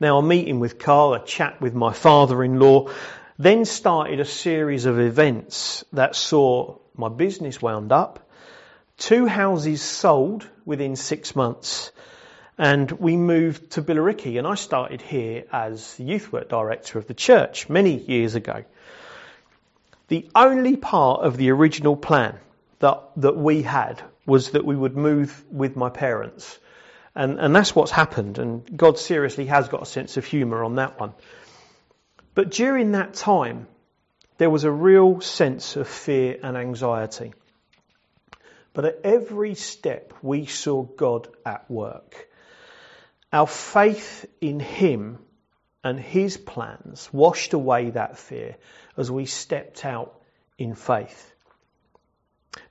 Now, 0.00 0.18
a 0.18 0.22
meeting 0.22 0.58
with 0.58 0.78
Carl, 0.78 1.14
a 1.14 1.24
chat 1.24 1.60
with 1.60 1.74
my 1.74 1.92
father 1.92 2.42
in 2.42 2.58
law, 2.58 2.90
then 3.38 3.64
started 3.64 4.18
a 4.18 4.24
series 4.24 4.86
of 4.86 4.98
events 4.98 5.84
that 5.92 6.16
saw 6.16 6.78
my 6.96 7.08
business 7.08 7.60
wound 7.60 7.92
up, 7.92 8.30
two 8.96 9.26
houses 9.26 9.82
sold 9.82 10.48
within 10.64 10.96
six 10.96 11.36
months, 11.36 11.92
and 12.58 12.90
we 12.90 13.16
moved 13.16 13.72
to 13.72 13.82
Billericay, 13.82 14.38
and 14.38 14.46
I 14.46 14.54
started 14.54 15.00
here 15.00 15.44
as 15.52 15.94
the 15.94 16.04
youth 16.04 16.32
work 16.32 16.48
director 16.48 16.98
of 16.98 17.06
the 17.06 17.14
church 17.14 17.68
many 17.68 17.96
years 17.96 18.34
ago. 18.34 18.64
The 20.08 20.28
only 20.34 20.76
part 20.76 21.22
of 21.22 21.36
the 21.36 21.50
original 21.50 21.96
plan 21.96 22.38
that, 22.82 23.02
that 23.16 23.36
we 23.36 23.62
had 23.62 24.02
was 24.26 24.50
that 24.50 24.64
we 24.64 24.76
would 24.76 24.96
move 24.96 25.44
with 25.50 25.76
my 25.76 25.88
parents. 25.88 26.58
And, 27.14 27.38
and 27.38 27.54
that's 27.54 27.76
what's 27.76 27.90
happened, 27.92 28.38
and 28.38 28.76
God 28.76 28.98
seriously 28.98 29.46
has 29.46 29.68
got 29.68 29.82
a 29.82 29.86
sense 29.86 30.16
of 30.16 30.24
humour 30.24 30.64
on 30.64 30.76
that 30.76 30.98
one. 30.98 31.12
But 32.34 32.50
during 32.50 32.92
that 32.92 33.14
time, 33.14 33.68
there 34.38 34.50
was 34.50 34.64
a 34.64 34.70
real 34.70 35.20
sense 35.20 35.76
of 35.76 35.86
fear 35.86 36.38
and 36.42 36.56
anxiety. 36.56 37.34
But 38.72 38.84
at 38.86 39.00
every 39.04 39.54
step, 39.54 40.14
we 40.22 40.46
saw 40.46 40.82
God 40.82 41.28
at 41.46 41.70
work. 41.70 42.28
our 43.32 43.46
faith 43.46 44.26
in 44.40 44.60
Him 44.60 45.18
and 45.82 45.98
His 45.98 46.36
plans 46.36 47.08
washed 47.12 47.54
away 47.54 47.90
that 47.90 48.18
fear 48.18 48.56
as 48.96 49.10
we 49.10 49.26
stepped 49.26 49.84
out 49.84 50.20
in 50.58 50.74
faith. 50.74 51.31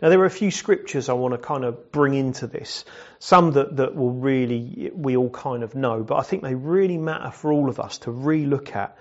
Now, 0.02 0.10
there 0.10 0.20
are 0.20 0.26
a 0.26 0.30
few 0.30 0.52
scriptures 0.52 1.10
I 1.10 1.14
want 1.14 1.34
to 1.34 1.38
kind 1.40 1.64
of 1.64 1.92
bring 1.92 2.14
into 2.14 2.48
this. 2.48 2.86
Some 3.20 3.52
that, 3.54 3.78
that 3.78 3.96
will 3.96 4.12
really, 4.12 4.92
we 4.94 5.18
all 5.18 5.30
kind 5.30 5.64
of 5.64 5.76
know, 5.76 6.04
but 6.04 6.18
I 6.18 6.22
think 6.22 6.44
they 6.44 6.56
really 6.56 6.98
matter 6.98 7.32
for 7.32 7.52
all 7.52 7.70
of 7.70 7.80
us 7.80 8.00
to 8.00 8.12
re 8.12 8.46
look 8.46 8.76
at. 8.76 8.98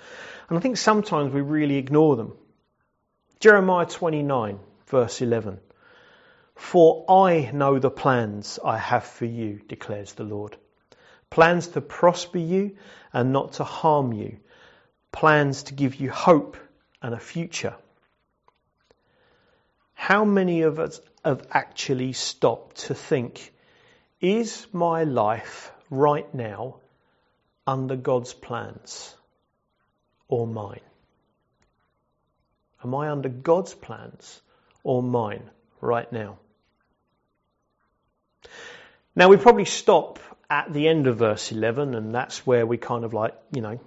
And 0.49 0.59
I 0.59 0.61
think 0.61 0.77
sometimes 0.77 1.33
we 1.33 1.43
really 1.43 1.77
ignore 1.77 2.17
them. 2.17 2.33
Jeremiah 3.41 3.87
29, 3.87 4.59
verse 4.87 5.21
11. 5.21 5.61
For 6.55 7.07
I 7.09 7.51
know 7.53 7.79
the 7.79 7.91
plans 7.91 8.59
I 8.63 8.77
have 8.77 9.05
for 9.05 9.25
you, 9.25 9.61
declares 9.67 10.13
the 10.13 10.25
Lord. 10.25 10.57
Plans 11.31 11.69
to 11.69 11.81
prosper 11.81 12.39
you 12.39 12.77
and 13.13 13.33
not 13.33 13.55
to 13.55 13.65
harm 13.65 14.13
you. 14.13 14.39
Plans 15.13 15.65
to 15.65 15.75
give 15.75 15.95
you 15.95 16.11
hope 16.11 16.57
and 17.01 17.15
a 17.15 17.19
future. 17.19 17.75
How 20.01 20.25
many 20.25 20.63
of 20.63 20.79
us 20.79 20.99
have 21.27 21.47
actually 21.51 22.15
stopped 22.15 22.87
to 22.87 22.95
think, 22.95 23.53
is 24.19 24.67
my 24.73 25.05
life 25.05 25.71
right 25.91 26.35
now 26.35 26.77
under 27.67 27.97
God's 27.97 28.33
plans 28.33 29.15
or 30.27 30.47
mine? 30.47 30.81
Am 32.83 32.95
I 32.95 33.11
under 33.11 33.29
God's 33.29 33.75
plans 33.75 34.41
or 34.85 35.03
mine 35.03 35.43
right 35.83 36.11
now? 36.11 36.39
Now 39.15 39.29
we 39.29 39.37
probably 39.37 39.67
stop 39.67 40.19
at 40.49 40.73
the 40.73 40.89
end 40.89 41.09
of 41.09 41.19
verse 41.19 41.53
11 41.53 41.95
and 41.95 42.15
that's 42.15 42.47
where 42.47 42.65
we 42.65 42.79
kind 42.79 43.05
of 43.05 43.13
like, 43.13 43.35
you 43.55 43.61
know, 43.61 43.79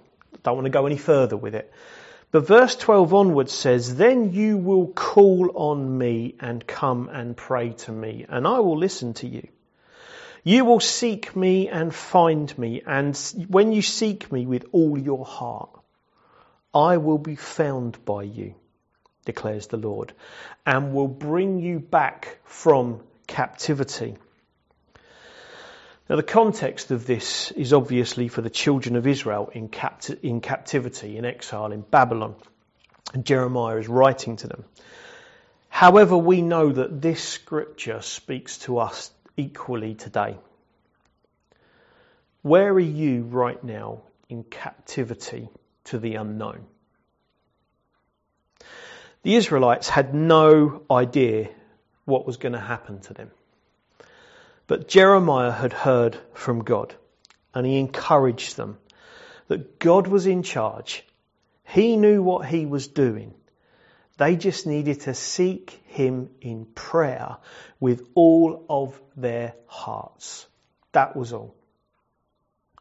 don't 0.44 0.54
want 0.54 0.66
to 0.66 0.70
go 0.70 0.86
any 0.86 0.96
further 0.96 1.36
with 1.36 1.56
it. 1.56 1.72
But 2.34 2.48
verse 2.48 2.74
12 2.74 3.14
onwards 3.14 3.52
says, 3.52 3.94
Then 3.94 4.32
you 4.32 4.56
will 4.56 4.88
call 4.88 5.52
on 5.54 5.96
me 5.96 6.34
and 6.40 6.66
come 6.66 7.08
and 7.08 7.36
pray 7.36 7.74
to 7.84 7.92
me, 7.92 8.26
and 8.28 8.44
I 8.44 8.58
will 8.58 8.76
listen 8.76 9.14
to 9.14 9.28
you. 9.28 9.46
You 10.42 10.64
will 10.64 10.80
seek 10.80 11.36
me 11.36 11.68
and 11.68 11.94
find 11.94 12.58
me, 12.58 12.82
and 12.84 13.16
when 13.46 13.70
you 13.70 13.82
seek 13.82 14.32
me 14.32 14.46
with 14.46 14.66
all 14.72 14.98
your 14.98 15.24
heart, 15.24 15.70
I 16.74 16.96
will 16.96 17.18
be 17.18 17.36
found 17.36 18.04
by 18.04 18.24
you, 18.24 18.56
declares 19.24 19.68
the 19.68 19.76
Lord, 19.76 20.12
and 20.66 20.92
will 20.92 21.06
bring 21.06 21.60
you 21.60 21.78
back 21.78 22.40
from 22.42 22.98
captivity. 23.28 24.16
Now, 26.08 26.16
the 26.16 26.22
context 26.22 26.90
of 26.90 27.06
this 27.06 27.50
is 27.52 27.72
obviously 27.72 28.28
for 28.28 28.42
the 28.42 28.50
children 28.50 28.96
of 28.96 29.06
Israel 29.06 29.50
in, 29.54 29.70
capti- 29.70 30.20
in 30.22 30.42
captivity, 30.42 31.16
in 31.16 31.24
exile 31.24 31.72
in 31.72 31.80
Babylon. 31.80 32.34
And 33.14 33.24
Jeremiah 33.24 33.78
is 33.78 33.88
writing 33.88 34.36
to 34.36 34.46
them. 34.46 34.64
However, 35.68 36.16
we 36.16 36.42
know 36.42 36.72
that 36.72 37.00
this 37.00 37.22
scripture 37.22 38.02
speaks 38.02 38.58
to 38.58 38.78
us 38.78 39.10
equally 39.36 39.94
today. 39.94 40.36
Where 42.42 42.72
are 42.72 42.78
you 42.78 43.22
right 43.22 43.62
now 43.64 44.02
in 44.28 44.44
captivity 44.44 45.48
to 45.84 45.98
the 45.98 46.16
unknown? 46.16 46.66
The 49.22 49.36
Israelites 49.36 49.88
had 49.88 50.14
no 50.14 50.82
idea 50.90 51.48
what 52.04 52.26
was 52.26 52.36
going 52.36 52.52
to 52.52 52.60
happen 52.60 53.00
to 53.00 53.14
them. 53.14 53.30
But 54.66 54.88
Jeremiah 54.88 55.52
had 55.52 55.72
heard 55.72 56.18
from 56.32 56.64
God 56.64 56.94
and 57.54 57.66
he 57.66 57.78
encouraged 57.78 58.56
them 58.56 58.78
that 59.48 59.78
God 59.78 60.06
was 60.06 60.26
in 60.26 60.42
charge. 60.42 61.04
He 61.64 61.96
knew 61.96 62.22
what 62.22 62.46
he 62.46 62.66
was 62.66 62.88
doing. 62.88 63.34
They 64.16 64.36
just 64.36 64.66
needed 64.66 65.00
to 65.02 65.14
seek 65.14 65.82
him 65.86 66.30
in 66.40 66.66
prayer 66.66 67.36
with 67.80 68.06
all 68.14 68.64
of 68.68 69.00
their 69.16 69.54
hearts. 69.66 70.46
That 70.92 71.16
was 71.16 71.32
all. 71.32 71.54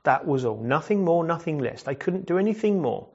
That 0.04 0.28
was 0.28 0.46
all. 0.46 0.58
Nothing 0.58 1.04
more, 1.04 1.24
nothing 1.24 1.60
less. 1.60 1.84
They 1.84 1.96
couldn't 1.96 2.28
do 2.28 2.38
anything 2.38 2.82
more, 2.82 3.08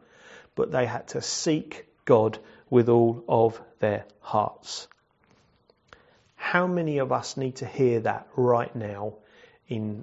but 0.54 0.72
they 0.72 0.84
had 0.84 1.08
to 1.08 1.22
seek 1.22 1.86
God 2.04 2.38
with 2.70 2.88
all 2.88 3.24
of 3.28 3.60
their 3.78 4.04
hearts. 4.20 4.88
How 6.50 6.66
many 6.66 6.96
of 6.96 7.12
us 7.12 7.36
need 7.36 7.56
to 7.56 7.66
hear 7.66 8.00
that 8.00 8.26
right 8.34 8.74
now 8.74 9.16
in 9.68 10.02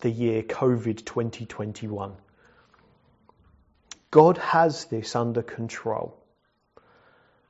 the 0.00 0.10
year 0.10 0.42
COVID 0.42 1.04
2021? 1.04 2.14
God 4.10 4.38
has 4.38 4.86
this 4.86 5.14
under 5.14 5.42
control. 5.42 6.20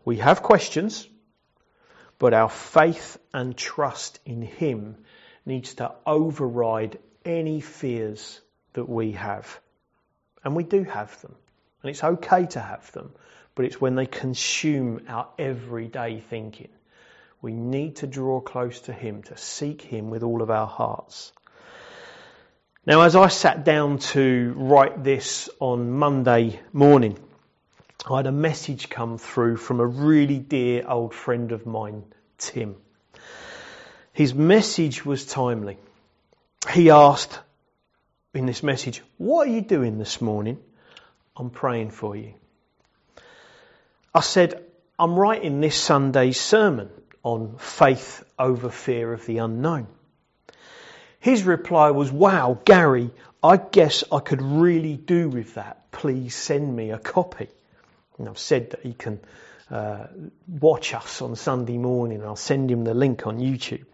We 0.04 0.18
have 0.18 0.42
questions, 0.42 1.08
but 2.18 2.34
our 2.34 2.50
faith 2.50 3.16
and 3.32 3.56
trust 3.56 4.20
in 4.26 4.42
Him 4.42 4.98
needs 5.46 5.76
to 5.76 5.92
override 6.04 6.98
any 7.24 7.62
fears 7.62 8.42
that 8.74 8.86
we 8.86 9.12
have. 9.12 9.58
And 10.44 10.54
we 10.54 10.64
do 10.64 10.84
have 10.84 11.18
them. 11.22 11.34
And 11.82 11.88
it's 11.88 12.04
okay 12.04 12.44
to 12.48 12.60
have 12.60 12.92
them, 12.92 13.14
but 13.54 13.64
it's 13.64 13.80
when 13.80 13.94
they 13.94 14.04
consume 14.04 15.06
our 15.08 15.28
everyday 15.38 16.20
thinking. 16.20 16.68
We 17.44 17.52
need 17.52 17.96
to 17.96 18.06
draw 18.06 18.40
close 18.40 18.80
to 18.88 18.92
Him, 18.94 19.22
to 19.24 19.36
seek 19.36 19.82
Him 19.82 20.08
with 20.08 20.22
all 20.22 20.40
of 20.40 20.50
our 20.50 20.66
hearts. 20.66 21.30
Now, 22.86 23.02
as 23.02 23.14
I 23.14 23.28
sat 23.28 23.66
down 23.66 23.98
to 24.14 24.54
write 24.56 25.04
this 25.04 25.50
on 25.60 25.90
Monday 25.90 26.58
morning, 26.72 27.18
I 28.10 28.16
had 28.16 28.26
a 28.26 28.32
message 28.32 28.88
come 28.88 29.18
through 29.18 29.58
from 29.58 29.80
a 29.80 29.86
really 29.86 30.38
dear 30.38 30.88
old 30.88 31.12
friend 31.12 31.52
of 31.52 31.66
mine, 31.66 32.04
Tim. 32.38 32.76
His 34.14 34.32
message 34.32 35.04
was 35.04 35.26
timely. 35.26 35.76
He 36.72 36.88
asked 36.88 37.38
in 38.32 38.46
this 38.46 38.62
message, 38.62 39.02
What 39.18 39.48
are 39.48 39.50
you 39.50 39.60
doing 39.60 39.98
this 39.98 40.22
morning? 40.22 40.60
I'm 41.36 41.50
praying 41.50 41.90
for 41.90 42.16
you. 42.16 42.32
I 44.14 44.20
said, 44.20 44.64
I'm 44.98 45.14
writing 45.14 45.60
this 45.60 45.76
Sunday's 45.78 46.40
sermon 46.40 46.88
on 47.24 47.56
faith 47.58 48.22
over 48.38 48.70
fear 48.70 49.12
of 49.12 49.26
the 49.26 49.38
unknown. 49.38 49.88
His 51.18 51.42
reply 51.42 51.90
was, 51.90 52.12
Wow, 52.12 52.60
Gary, 52.64 53.10
I 53.42 53.56
guess 53.56 54.04
I 54.12 54.20
could 54.20 54.42
really 54.42 54.96
do 54.96 55.28
with 55.28 55.54
that. 55.54 55.90
Please 55.90 56.34
send 56.34 56.76
me 56.76 56.90
a 56.90 56.98
copy. 56.98 57.48
And 58.18 58.28
I've 58.28 58.38
said 58.38 58.70
that 58.70 58.80
he 58.80 58.92
can 58.92 59.18
uh, 59.70 60.06
watch 60.46 60.94
us 60.94 61.22
on 61.22 61.34
Sunday 61.34 61.78
morning. 61.78 62.22
I'll 62.22 62.36
send 62.36 62.70
him 62.70 62.84
the 62.84 62.94
link 62.94 63.26
on 63.26 63.38
YouTube. 63.38 63.86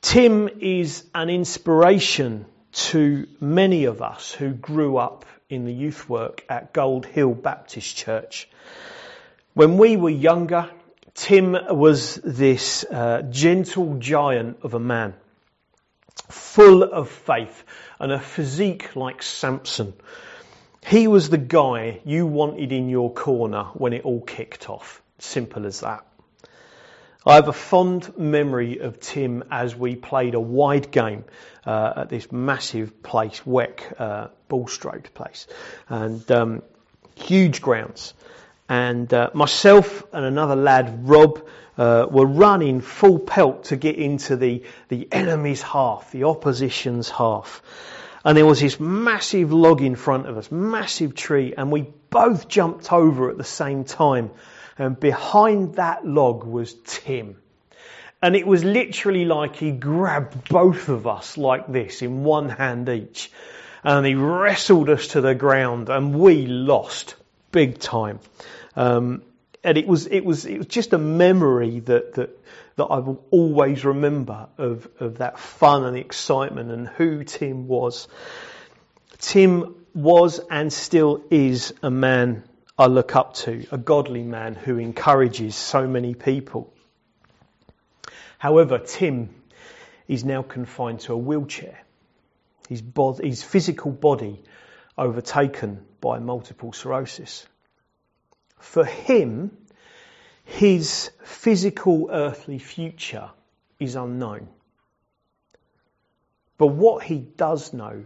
Tim 0.00 0.48
is 0.60 1.04
an 1.14 1.28
inspiration 1.28 2.46
to 2.72 3.26
many 3.40 3.84
of 3.84 4.00
us 4.00 4.32
who 4.32 4.50
grew 4.50 4.96
up 4.96 5.26
in 5.50 5.64
the 5.64 5.72
youth 5.72 6.08
work 6.08 6.44
at 6.48 6.72
Gold 6.72 7.04
Hill 7.04 7.34
Baptist 7.34 7.96
Church. 7.96 8.48
When 9.54 9.76
we 9.76 9.96
were 9.96 10.10
younger, 10.10 10.70
Tim 11.18 11.56
was 11.70 12.14
this 12.14 12.84
uh, 12.84 13.22
gentle 13.22 13.96
giant 13.98 14.58
of 14.62 14.74
a 14.74 14.78
man, 14.78 15.14
full 16.28 16.84
of 16.84 17.08
faith 17.10 17.64
and 17.98 18.12
a 18.12 18.20
physique 18.20 18.94
like 18.94 19.20
Samson. 19.24 19.94
He 20.86 21.08
was 21.08 21.28
the 21.28 21.36
guy 21.36 22.00
you 22.04 22.24
wanted 22.28 22.70
in 22.70 22.88
your 22.88 23.12
corner 23.12 23.64
when 23.74 23.94
it 23.94 24.04
all 24.04 24.20
kicked 24.20 24.70
off. 24.70 25.02
Simple 25.18 25.66
as 25.66 25.80
that. 25.80 26.06
I 27.26 27.34
have 27.34 27.48
a 27.48 27.52
fond 27.52 28.16
memory 28.16 28.78
of 28.78 29.00
Tim 29.00 29.42
as 29.50 29.74
we 29.74 29.96
played 29.96 30.36
a 30.36 30.40
wide 30.40 30.92
game 30.92 31.24
uh, 31.66 31.94
at 31.96 32.10
this 32.10 32.30
massive 32.30 33.02
place, 33.02 33.40
Weck 33.40 33.80
uh, 33.98 34.28
place, 35.14 35.48
and 35.88 36.30
um, 36.30 36.62
huge 37.16 37.60
grounds 37.60 38.14
and 38.68 39.12
uh, 39.14 39.30
myself 39.32 40.04
and 40.12 40.24
another 40.24 40.56
lad, 40.56 41.08
Rob, 41.08 41.46
uh, 41.78 42.06
were 42.10 42.26
running 42.26 42.80
full 42.80 43.18
pelt 43.18 43.64
to 43.64 43.76
get 43.76 43.96
into 43.96 44.36
the, 44.36 44.64
the 44.88 45.08
enemy's 45.12 45.62
half, 45.62 46.10
the 46.10 46.24
opposition's 46.24 47.08
half. 47.08 47.62
And 48.24 48.36
there 48.36 48.44
was 48.44 48.60
this 48.60 48.78
massive 48.80 49.52
log 49.52 49.80
in 49.80 49.94
front 49.94 50.26
of 50.26 50.36
us, 50.36 50.50
massive 50.50 51.14
tree, 51.14 51.54
and 51.56 51.70
we 51.70 51.86
both 52.10 52.48
jumped 52.48 52.92
over 52.92 53.30
at 53.30 53.38
the 53.38 53.44
same 53.44 53.84
time. 53.84 54.32
And 54.76 54.98
behind 54.98 55.76
that 55.76 56.06
log 56.06 56.44
was 56.44 56.74
Tim. 56.84 57.36
And 58.20 58.34
it 58.34 58.46
was 58.46 58.64
literally 58.64 59.24
like 59.24 59.56
he 59.56 59.70
grabbed 59.70 60.48
both 60.48 60.88
of 60.88 61.06
us 61.06 61.38
like 61.38 61.70
this 61.70 62.02
in 62.02 62.24
one 62.24 62.48
hand 62.48 62.88
each. 62.88 63.30
And 63.84 64.04
he 64.04 64.14
wrestled 64.14 64.90
us 64.90 65.08
to 65.08 65.20
the 65.20 65.36
ground 65.36 65.88
and 65.88 66.18
we 66.18 66.46
lost 66.46 67.14
big 67.52 67.78
time. 67.78 68.18
Um, 68.78 69.22
and 69.64 69.76
it 69.76 69.88
was 69.88 70.06
it 70.06 70.24
was 70.24 70.46
it 70.46 70.56
was 70.56 70.68
just 70.68 70.92
a 70.92 70.98
memory 70.98 71.80
that 71.80 72.14
that 72.14 72.30
that 72.76 72.84
I 72.84 72.98
will 73.00 73.24
always 73.32 73.84
remember 73.84 74.48
of 74.56 74.88
of 75.00 75.18
that 75.18 75.40
fun 75.40 75.84
and 75.84 75.96
excitement 75.96 76.70
and 76.70 76.86
who 76.86 77.24
Tim 77.24 77.66
was. 77.66 78.06
Tim 79.18 79.74
was 79.94 80.40
and 80.48 80.72
still 80.72 81.24
is 81.28 81.74
a 81.82 81.90
man 81.90 82.44
I 82.78 82.86
look 82.86 83.16
up 83.16 83.34
to, 83.38 83.66
a 83.72 83.78
godly 83.78 84.22
man 84.22 84.54
who 84.54 84.78
encourages 84.78 85.56
so 85.56 85.88
many 85.88 86.14
people. 86.14 86.72
However, 88.38 88.78
Tim 88.78 89.30
is 90.06 90.24
now 90.24 90.42
confined 90.42 91.00
to 91.00 91.14
a 91.14 91.16
wheelchair. 91.16 91.80
His, 92.68 92.80
body, 92.80 93.26
his 93.28 93.42
physical 93.42 93.90
body 93.90 94.40
overtaken 94.96 95.84
by 96.00 96.20
multiple 96.20 96.72
sclerosis. 96.72 97.44
For 98.58 98.84
him, 98.84 99.56
his 100.44 101.10
physical 101.22 102.08
earthly 102.10 102.58
future 102.58 103.30
is 103.78 103.94
unknown. 103.94 104.48
But 106.56 106.68
what 106.68 107.04
he 107.04 107.18
does 107.18 107.72
know 107.72 108.04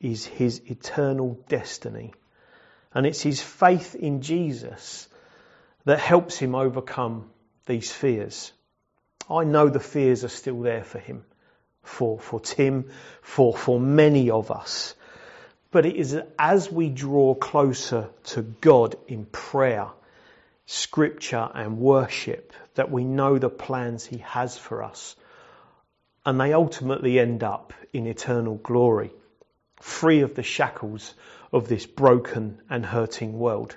is 0.00 0.26
his 0.26 0.60
eternal 0.66 1.38
destiny. 1.48 2.12
And 2.92 3.06
it's 3.06 3.22
his 3.22 3.40
faith 3.40 3.94
in 3.94 4.20
Jesus 4.20 5.08
that 5.84 6.00
helps 6.00 6.36
him 6.38 6.54
overcome 6.54 7.30
these 7.66 7.90
fears. 7.90 8.52
I 9.30 9.44
know 9.44 9.68
the 9.68 9.80
fears 9.80 10.24
are 10.24 10.28
still 10.28 10.60
there 10.60 10.84
for 10.84 10.98
him, 10.98 11.24
for, 11.82 12.18
for 12.18 12.40
Tim, 12.40 12.90
for, 13.22 13.56
for 13.56 13.78
many 13.78 14.30
of 14.30 14.50
us. 14.50 14.94
But 15.72 15.86
it 15.86 15.96
is 15.96 16.20
as 16.38 16.70
we 16.70 16.90
draw 16.90 17.34
closer 17.34 18.10
to 18.24 18.42
God 18.42 18.94
in 19.08 19.24
prayer, 19.24 19.88
scripture 20.66 21.48
and 21.54 21.78
worship 21.78 22.52
that 22.74 22.90
we 22.90 23.04
know 23.04 23.38
the 23.38 23.48
plans 23.48 24.04
he 24.04 24.18
has 24.18 24.56
for 24.58 24.82
us. 24.82 25.16
And 26.26 26.38
they 26.38 26.52
ultimately 26.52 27.18
end 27.18 27.42
up 27.42 27.72
in 27.90 28.06
eternal 28.06 28.56
glory, 28.56 29.12
free 29.80 30.20
of 30.20 30.34
the 30.34 30.42
shackles 30.42 31.14
of 31.54 31.68
this 31.68 31.86
broken 31.86 32.60
and 32.68 32.84
hurting 32.84 33.38
world. 33.38 33.74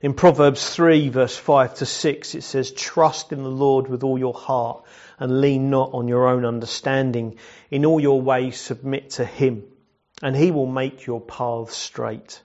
In 0.00 0.14
Proverbs 0.14 0.68
3 0.74 1.08
verse 1.08 1.36
5 1.36 1.76
to 1.76 1.86
6 1.86 2.34
it 2.34 2.42
says, 2.42 2.72
Trust 2.72 3.32
in 3.32 3.44
the 3.44 3.48
Lord 3.48 3.86
with 3.88 4.02
all 4.02 4.18
your 4.18 4.34
heart 4.34 4.82
and 5.20 5.40
lean 5.40 5.70
not 5.70 5.94
on 5.94 6.08
your 6.08 6.26
own 6.26 6.44
understanding. 6.44 7.38
In 7.70 7.86
all 7.86 8.00
your 8.00 8.20
ways 8.20 8.60
submit 8.60 9.10
to 9.10 9.24
Him 9.24 9.62
and 10.22 10.36
He 10.36 10.50
will 10.50 10.66
make 10.66 11.06
your 11.06 11.20
paths 11.20 11.76
straight. 11.76 12.42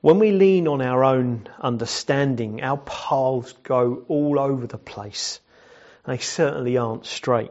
When 0.00 0.18
we 0.18 0.30
lean 0.32 0.68
on 0.68 0.82
our 0.82 1.04
own 1.04 1.48
understanding, 1.60 2.62
our 2.62 2.78
paths 2.78 3.52
go 3.62 4.04
all 4.08 4.38
over 4.38 4.66
the 4.66 4.78
place. 4.78 5.40
They 6.04 6.18
certainly 6.18 6.76
aren't 6.76 7.06
straight. 7.06 7.50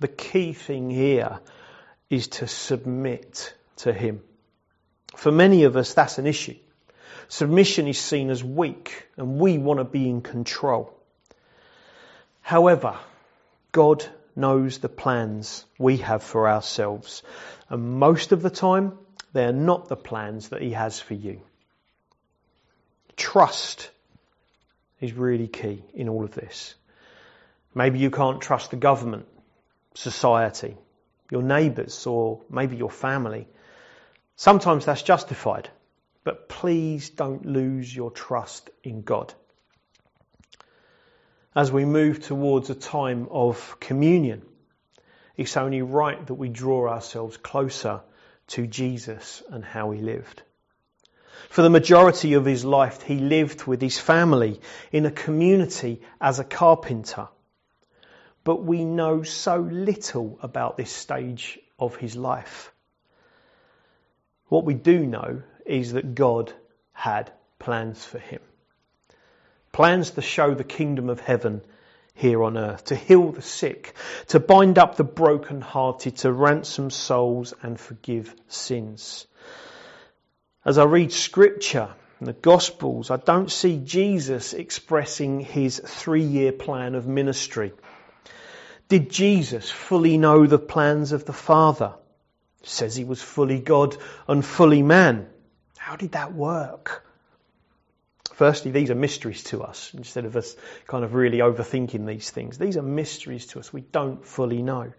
The 0.00 0.08
key 0.08 0.52
thing 0.52 0.90
here 0.90 1.40
is 2.08 2.28
to 2.28 2.48
submit 2.48 3.54
to 3.76 3.92
Him. 3.92 4.22
For 5.14 5.30
many 5.30 5.64
of 5.64 5.76
us, 5.76 5.94
that's 5.94 6.18
an 6.18 6.26
issue. 6.26 6.56
Submission 7.28 7.86
is 7.86 7.98
seen 7.98 8.30
as 8.30 8.42
weak 8.42 9.06
and 9.16 9.38
we 9.38 9.58
want 9.58 9.78
to 9.78 9.84
be 9.84 10.08
in 10.08 10.20
control. 10.20 10.92
However, 12.40 12.98
God 13.70 14.04
knows 14.40 14.78
the 14.78 14.88
plans 14.88 15.64
we 15.78 15.98
have 15.98 16.22
for 16.22 16.48
ourselves 16.48 17.22
and 17.68 17.98
most 17.98 18.32
of 18.32 18.42
the 18.42 18.50
time 18.50 18.98
they 19.32 19.44
are 19.44 19.52
not 19.52 19.88
the 19.88 19.96
plans 19.96 20.48
that 20.48 20.62
He 20.62 20.72
has 20.72 20.98
for 20.98 21.14
you. 21.14 21.40
Trust 23.16 23.90
is 25.00 25.12
really 25.12 25.48
key 25.48 25.84
in 25.94 26.08
all 26.08 26.24
of 26.24 26.32
this. 26.32 26.74
Maybe 27.74 27.98
you 27.98 28.10
can't 28.10 28.40
trust 28.40 28.70
the 28.70 28.76
government, 28.76 29.26
society, 29.94 30.76
your 31.30 31.42
neighbours, 31.42 32.06
or 32.06 32.40
maybe 32.50 32.76
your 32.76 32.90
family. 32.90 33.46
Sometimes 34.36 34.84
that's 34.84 35.02
justified. 35.02 35.68
But 36.24 36.48
please 36.48 37.10
don't 37.10 37.46
lose 37.46 37.94
your 37.94 38.10
trust 38.10 38.68
in 38.82 39.02
God. 39.02 39.32
As 41.54 41.72
we 41.72 41.84
move 41.84 42.20
towards 42.20 42.70
a 42.70 42.76
time 42.76 43.26
of 43.30 43.78
communion, 43.80 44.42
it's 45.36 45.56
only 45.56 45.82
right 45.82 46.24
that 46.26 46.34
we 46.34 46.48
draw 46.48 46.88
ourselves 46.88 47.36
closer 47.36 48.02
to 48.48 48.66
Jesus 48.68 49.42
and 49.50 49.64
how 49.64 49.90
he 49.90 50.00
lived. 50.00 50.42
For 51.48 51.62
the 51.62 51.70
majority 51.70 52.34
of 52.34 52.44
his 52.44 52.64
life, 52.64 53.02
he 53.02 53.16
lived 53.16 53.64
with 53.64 53.80
his 53.80 53.98
family 53.98 54.60
in 54.92 55.06
a 55.06 55.10
community 55.10 56.02
as 56.20 56.38
a 56.38 56.44
carpenter. 56.44 57.26
But 58.44 58.62
we 58.62 58.84
know 58.84 59.24
so 59.24 59.56
little 59.56 60.38
about 60.42 60.76
this 60.76 60.92
stage 60.92 61.58
of 61.80 61.96
his 61.96 62.14
life. 62.14 62.72
What 64.46 64.64
we 64.64 64.74
do 64.74 65.04
know 65.04 65.42
is 65.66 65.94
that 65.94 66.14
God 66.14 66.52
had 66.92 67.32
plans 67.58 68.04
for 68.04 68.18
him. 68.20 68.40
Plans 69.72 70.10
to 70.12 70.22
show 70.22 70.54
the 70.54 70.64
kingdom 70.64 71.08
of 71.08 71.20
heaven 71.20 71.62
here 72.14 72.42
on 72.42 72.58
earth, 72.58 72.84
to 72.86 72.96
heal 72.96 73.32
the 73.32 73.42
sick, 73.42 73.94
to 74.28 74.40
bind 74.40 74.78
up 74.78 74.96
the 74.96 75.04
broken-hearted, 75.04 76.16
to 76.18 76.32
ransom 76.32 76.90
souls 76.90 77.54
and 77.62 77.78
forgive 77.78 78.34
sins. 78.48 79.26
As 80.64 80.76
I 80.76 80.84
read 80.84 81.12
scripture 81.12 81.88
and 82.18 82.28
the 82.28 82.34
gospels, 82.34 83.10
I 83.10 83.16
don't 83.16 83.50
see 83.50 83.78
Jesus 83.78 84.52
expressing 84.52 85.40
his 85.40 85.80
three-year 85.82 86.52
plan 86.52 86.94
of 86.94 87.06
ministry. 87.06 87.72
Did 88.88 89.10
Jesus 89.10 89.70
fully 89.70 90.18
know 90.18 90.46
the 90.46 90.58
plans 90.58 91.12
of 91.12 91.24
the 91.24 91.32
Father? 91.32 91.94
says 92.62 92.94
he 92.94 93.04
was 93.04 93.22
fully 93.22 93.60
God 93.60 93.96
and 94.28 94.44
fully 94.44 94.82
man. 94.82 95.28
How 95.78 95.96
did 95.96 96.12
that 96.12 96.34
work? 96.34 97.06
Firstly, 98.40 98.70
these 98.70 98.88
are 98.88 98.94
mysteries 98.94 99.42
to 99.44 99.62
us 99.62 99.92
instead 99.92 100.24
of 100.24 100.34
us 100.34 100.56
kind 100.86 101.04
of 101.04 101.12
really 101.12 101.40
overthinking 101.40 102.06
these 102.06 102.30
things. 102.30 102.56
These 102.56 102.78
are 102.78 102.82
mysteries 102.82 103.44
to 103.48 103.58
us. 103.58 103.70
We 103.70 103.82
don't 103.82 104.24
fully 104.24 104.62
know. 104.62 104.94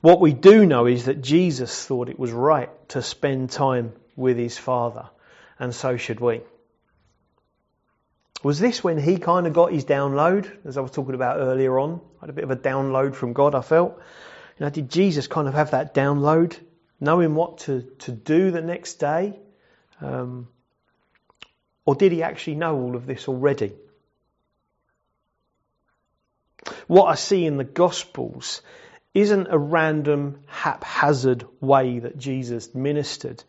What 0.00 0.20
we 0.20 0.32
do 0.32 0.66
know 0.66 0.86
is 0.86 1.04
that 1.04 1.22
Jesus 1.22 1.86
thought 1.86 2.08
it 2.08 2.18
was 2.18 2.32
right 2.32 2.68
to 2.88 3.00
spend 3.00 3.50
time 3.50 3.92
with 4.16 4.36
his 4.36 4.58
Father, 4.58 5.08
and 5.60 5.72
so 5.72 5.96
should 5.96 6.18
we. 6.18 6.40
Was 8.42 8.58
this 8.58 8.82
when 8.82 8.98
he 8.98 9.18
kind 9.18 9.46
of 9.46 9.52
got 9.52 9.70
his 9.70 9.84
download, 9.84 10.50
as 10.64 10.76
I 10.76 10.80
was 10.80 10.90
talking 10.90 11.14
about 11.14 11.38
earlier 11.38 11.78
on? 11.78 12.00
I 12.16 12.22
had 12.22 12.30
a 12.30 12.32
bit 12.32 12.42
of 12.42 12.50
a 12.50 12.56
download 12.56 13.14
from 13.14 13.34
God, 13.34 13.54
I 13.54 13.60
felt. 13.60 14.00
You 14.58 14.66
know, 14.66 14.70
did 14.70 14.90
Jesus 14.90 15.28
kind 15.28 15.46
of 15.46 15.54
have 15.54 15.70
that 15.70 15.94
download, 15.94 16.58
knowing 16.98 17.36
what 17.36 17.58
to, 17.58 17.82
to 18.00 18.10
do 18.10 18.50
the 18.50 18.62
next 18.62 18.94
day? 18.94 19.38
Um, 20.00 20.48
or 21.88 21.94
did 21.94 22.12
he 22.12 22.22
actually 22.22 22.54
know 22.56 22.78
all 22.78 22.96
of 22.96 23.06
this 23.06 23.28
already? 23.28 23.72
What 26.86 27.06
I 27.06 27.14
see 27.14 27.46
in 27.46 27.56
the 27.56 27.64
Gospels 27.64 28.60
isn't 29.14 29.46
a 29.48 29.56
random, 29.56 30.40
haphazard 30.48 31.46
way 31.62 32.00
that 32.00 32.18
Jesus 32.18 32.74
ministered, 32.74 33.42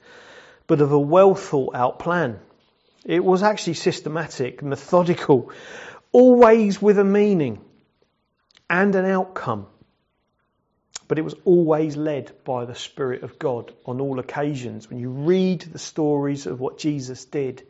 but 0.67 0.79
of 0.79 0.93
a 0.93 0.97
well 0.97 1.35
thought 1.35 1.75
out 1.75 1.99
plan. 1.99 2.39
It 3.03 3.25
was 3.25 3.43
actually 3.43 3.73
systematic, 3.73 4.63
methodical, 4.63 5.51
always 6.13 6.81
with 6.81 6.97
a 6.97 7.03
meaning 7.03 7.59
and 8.69 8.95
an 8.95 9.03
outcome 9.03 9.67
but 11.09 11.17
it 11.17 11.23
was 11.23 11.35
always 11.43 11.97
led 11.97 12.31
by 12.45 12.65
the 12.65 12.75
Spirit 12.75 13.23
of 13.23 13.39
God 13.39 13.73
on 13.83 13.99
all 13.99 14.19
occasions. 14.19 14.87
When 14.87 14.99
you 14.99 15.09
read 15.09 15.61
the 15.61 15.79
stories 15.79 16.45
of 16.45 16.59
what 16.59 16.77
Jesus 16.77 17.25
did, 17.25 17.63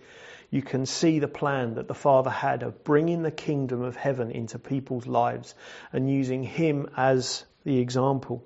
you 0.50 0.62
can 0.62 0.86
see 0.86 1.20
the 1.20 1.28
plan 1.28 1.76
that 1.76 1.88
the 1.88 1.94
Father 1.94 2.30
had 2.30 2.64
of 2.64 2.84
bringing 2.84 3.22
the 3.22 3.32
kingdom 3.32 3.82
of 3.82 3.96
heaven 3.96 4.32
into 4.32 4.58
people's 4.58 5.06
lives 5.06 5.54
and 5.94 6.10
using 6.10 6.44
Him 6.44 6.90
as 6.98 7.46
the 7.64 7.80
example. 7.80 8.44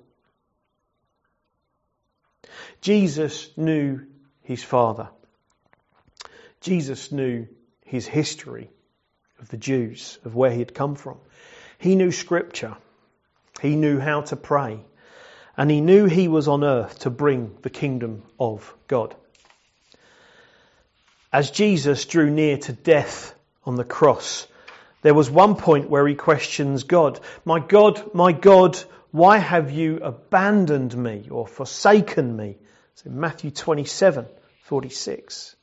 Jesus 2.80 3.50
knew 3.56 4.06
His 4.42 4.62
Father. 4.62 5.08
Jesus 6.60 7.10
knew 7.10 7.46
His 7.84 8.06
history 8.06 8.70
of 9.40 9.48
the 9.48 9.56
Jews, 9.56 10.18
of 10.24 10.34
where 10.34 10.50
He 10.50 10.58
had 10.58 10.74
come 10.74 10.94
from. 10.94 11.18
He 11.78 11.96
knew 11.96 12.12
Scripture. 12.12 12.76
He 13.60 13.76
knew 13.76 13.98
how 13.98 14.22
to 14.22 14.36
pray. 14.36 14.80
And 15.56 15.70
he 15.70 15.80
knew 15.80 16.06
he 16.06 16.28
was 16.28 16.48
on 16.48 16.64
earth 16.64 17.00
to 17.00 17.10
bring 17.10 17.56
the 17.62 17.70
kingdom 17.70 18.24
of 18.38 18.74
God. 18.88 19.14
As 21.34 21.50
Jesus 21.50 22.04
drew 22.04 22.30
near 22.30 22.58
to 22.58 22.72
death 22.72 23.34
on 23.64 23.74
the 23.74 23.82
cross, 23.82 24.46
there 25.02 25.14
was 25.14 25.28
one 25.28 25.56
point 25.56 25.90
where 25.90 26.06
he 26.06 26.14
questions 26.14 26.84
God. 26.84 27.18
My 27.44 27.58
God, 27.58 28.14
my 28.14 28.30
God, 28.30 28.78
why 29.10 29.38
have 29.38 29.72
you 29.72 29.96
abandoned 29.96 30.96
me 30.96 31.26
or 31.32 31.48
forsaken 31.48 32.36
me? 32.36 32.56
It's 32.92 33.04
in 33.04 33.18
Matthew 33.18 33.50
27, 33.50 34.26
46. 34.62 35.56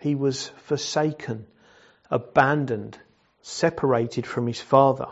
He 0.00 0.16
was 0.16 0.48
forsaken, 0.64 1.46
abandoned, 2.10 2.98
separated 3.42 4.26
from 4.26 4.48
his 4.48 4.60
Father. 4.60 5.10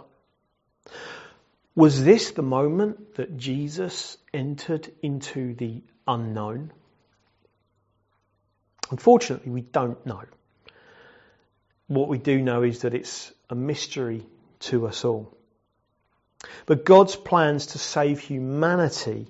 Was 1.77 2.03
this 2.03 2.33
the 2.33 2.43
moment 2.43 3.15
that 3.15 3.37
Jesus 3.37 4.19
entered 4.35 4.93
into 5.01 5.55
the 5.55 5.81
unknown? 6.09 6.73
Unfortunately, 8.93 9.51
we 9.51 9.63
don't 9.63 10.05
know. 10.05 10.23
What 11.87 12.09
we 12.09 12.19
do 12.19 12.43
know 12.43 12.63
is 12.63 12.83
that 12.83 12.93
it's 12.93 13.33
a 13.49 13.55
mystery 13.55 14.27
to 14.61 14.87
us 14.87 15.03
all. 15.07 15.35
But 16.67 16.85
God's 16.85 17.17
plans 17.17 17.69
to 17.69 17.79
save 17.79 18.21
humanity 18.21 19.29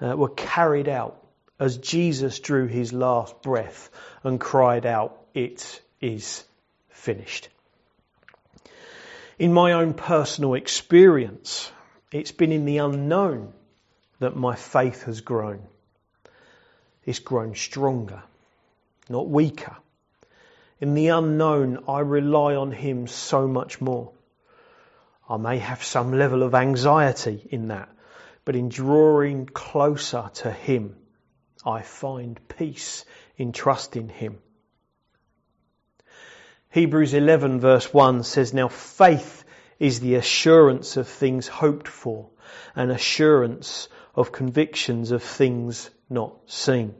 uh, 0.00 0.16
were 0.16 0.28
carried 0.28 0.88
out 0.88 1.20
as 1.58 1.76
Jesus 1.78 2.38
drew 2.38 2.68
his 2.68 2.92
last 2.92 3.42
breath 3.42 3.90
and 4.22 4.38
cried 4.40 4.86
out, 4.86 5.20
It 5.34 5.82
is 6.00 6.44
finished. 6.90 7.48
In 9.40 9.52
my 9.52 9.72
own 9.72 9.94
personal 9.94 10.54
experience, 10.54 11.68
it's 12.12 12.30
been 12.30 12.52
in 12.52 12.64
the 12.64 12.78
unknown 12.78 13.52
that 14.20 14.36
my 14.36 14.54
faith 14.54 15.02
has 15.02 15.20
grown. 15.20 15.62
It's 17.04 17.18
grown 17.18 17.56
stronger, 17.56 18.22
not 19.08 19.28
weaker. 19.28 19.76
In 20.80 20.94
the 20.94 21.08
unknown, 21.08 21.84
I 21.88 22.00
rely 22.00 22.56
on 22.56 22.72
Him 22.72 23.06
so 23.06 23.46
much 23.46 23.80
more. 23.80 24.12
I 25.28 25.36
may 25.36 25.58
have 25.58 25.82
some 25.82 26.12
level 26.12 26.42
of 26.42 26.54
anxiety 26.54 27.46
in 27.50 27.68
that, 27.68 27.88
but 28.44 28.56
in 28.56 28.68
drawing 28.68 29.46
closer 29.46 30.30
to 30.34 30.50
Him, 30.50 30.96
I 31.64 31.82
find 31.82 32.38
peace 32.48 33.04
in 33.36 33.52
trusting 33.52 34.08
Him. 34.08 34.38
Hebrews 36.70 37.14
11 37.14 37.60
verse 37.60 37.94
1 37.94 38.24
says, 38.24 38.52
Now 38.52 38.68
faith 38.68 39.44
is 39.78 40.00
the 40.00 40.16
assurance 40.16 40.96
of 40.96 41.08
things 41.08 41.46
hoped 41.46 41.88
for, 41.88 42.30
an 42.74 42.90
assurance 42.90 43.88
of 44.14 44.32
convictions 44.32 45.10
of 45.12 45.22
things 45.22 45.88
not 46.10 46.34
seen. 46.46 46.94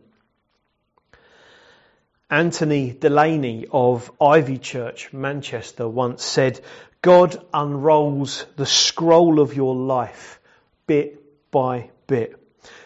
Anthony 2.35 2.91
Delaney 2.91 3.67
of 3.71 4.11
Ivy 4.21 4.59
Church, 4.59 5.13
Manchester, 5.13 5.87
once 5.87 6.25
said, 6.25 6.61
God 7.01 7.41
unrolls 7.55 8.45
the 8.57 8.67
scroll 8.67 9.39
of 9.39 9.55
your 9.55 9.77
life 9.77 10.41
bit 10.89 11.23
by 11.53 11.91
bit 12.09 12.35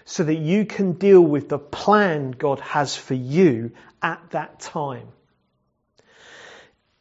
so 0.05 0.23
that 0.25 0.35
you 0.35 0.67
can 0.67 0.93
deal 0.93 1.23
with 1.23 1.49
the 1.49 1.59
plan 1.59 2.33
God 2.33 2.61
has 2.61 2.95
for 2.95 3.15
you 3.15 3.71
at 4.03 4.21
that 4.33 4.61
time. 4.61 5.09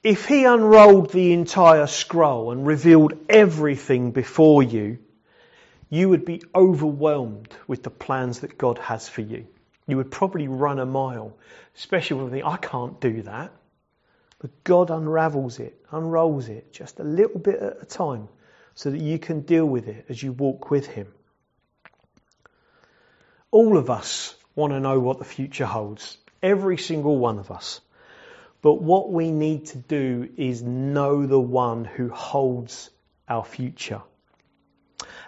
If 0.01 0.25
He 0.25 0.45
unrolled 0.45 1.11
the 1.11 1.33
entire 1.33 1.85
scroll 1.85 2.51
and 2.53 2.65
revealed 2.65 3.25
everything 3.27 4.11
before 4.11 4.63
you, 4.63 4.99
you 5.89 6.07
would 6.07 6.23
be 6.23 6.43
overwhelmed 6.55 7.53
with 7.67 7.83
the 7.83 7.89
plans 7.89 8.39
that 8.39 8.57
God 8.57 8.77
has 8.77 9.09
for 9.09 9.19
you. 9.19 9.47
You 9.87 9.97
would 9.97 10.11
probably 10.11 10.47
run 10.47 10.79
a 10.79 10.85
mile, 10.85 11.35
especially 11.75 12.17
when 12.17 12.25
you 12.25 12.31
think, 12.31 12.45
I 12.45 12.57
can't 12.57 12.99
do 12.99 13.21
that. 13.23 13.51
But 14.39 14.63
God 14.63 14.91
unravels 14.91 15.59
it, 15.59 15.83
unrolls 15.91 16.49
it 16.49 16.71
just 16.71 16.99
a 16.99 17.03
little 17.03 17.39
bit 17.39 17.59
at 17.59 17.81
a 17.81 17.85
time 17.85 18.27
so 18.75 18.91
that 18.91 19.01
you 19.01 19.17
can 19.17 19.41
deal 19.41 19.65
with 19.65 19.87
it 19.87 20.05
as 20.09 20.21
you 20.21 20.31
walk 20.31 20.69
with 20.69 20.85
Him. 20.85 21.07
All 23.49 23.77
of 23.77 23.89
us 23.89 24.35
want 24.55 24.73
to 24.73 24.79
know 24.79 24.99
what 24.99 25.19
the 25.19 25.25
future 25.25 25.65
holds. 25.65 26.17
Every 26.43 26.77
single 26.77 27.17
one 27.17 27.39
of 27.39 27.49
us. 27.49 27.81
But 28.61 28.81
what 28.81 29.11
we 29.11 29.31
need 29.31 29.67
to 29.67 29.77
do 29.77 30.29
is 30.35 30.61
know 30.61 31.25
the 31.25 31.39
one 31.39 31.85
who 31.85 32.09
holds 32.09 32.89
our 33.27 33.45
future. 33.45 34.01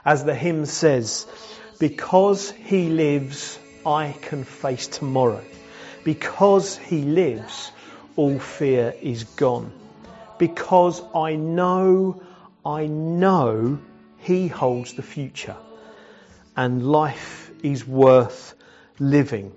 As 0.04 0.24
the 0.24 0.36
hymn 0.36 0.66
says, 0.66 1.26
because 1.80 2.52
he 2.52 2.90
lives, 2.90 3.58
I 3.90 4.12
can 4.22 4.44
face 4.44 4.86
tomorrow. 4.86 5.44
Because 6.04 6.78
he 6.78 7.02
lives, 7.02 7.72
all 8.16 8.38
fear 8.38 8.94
is 9.02 9.24
gone. 9.24 9.72
Because 10.38 11.02
I 11.16 11.36
know, 11.36 12.22
I 12.66 12.86
know 12.86 13.80
He 14.20 14.48
holds 14.48 14.94
the 14.94 15.02
future. 15.02 15.58
And 16.56 16.86
life 16.86 17.52
is 17.64 17.86
worth 17.86 18.54
living 19.00 19.52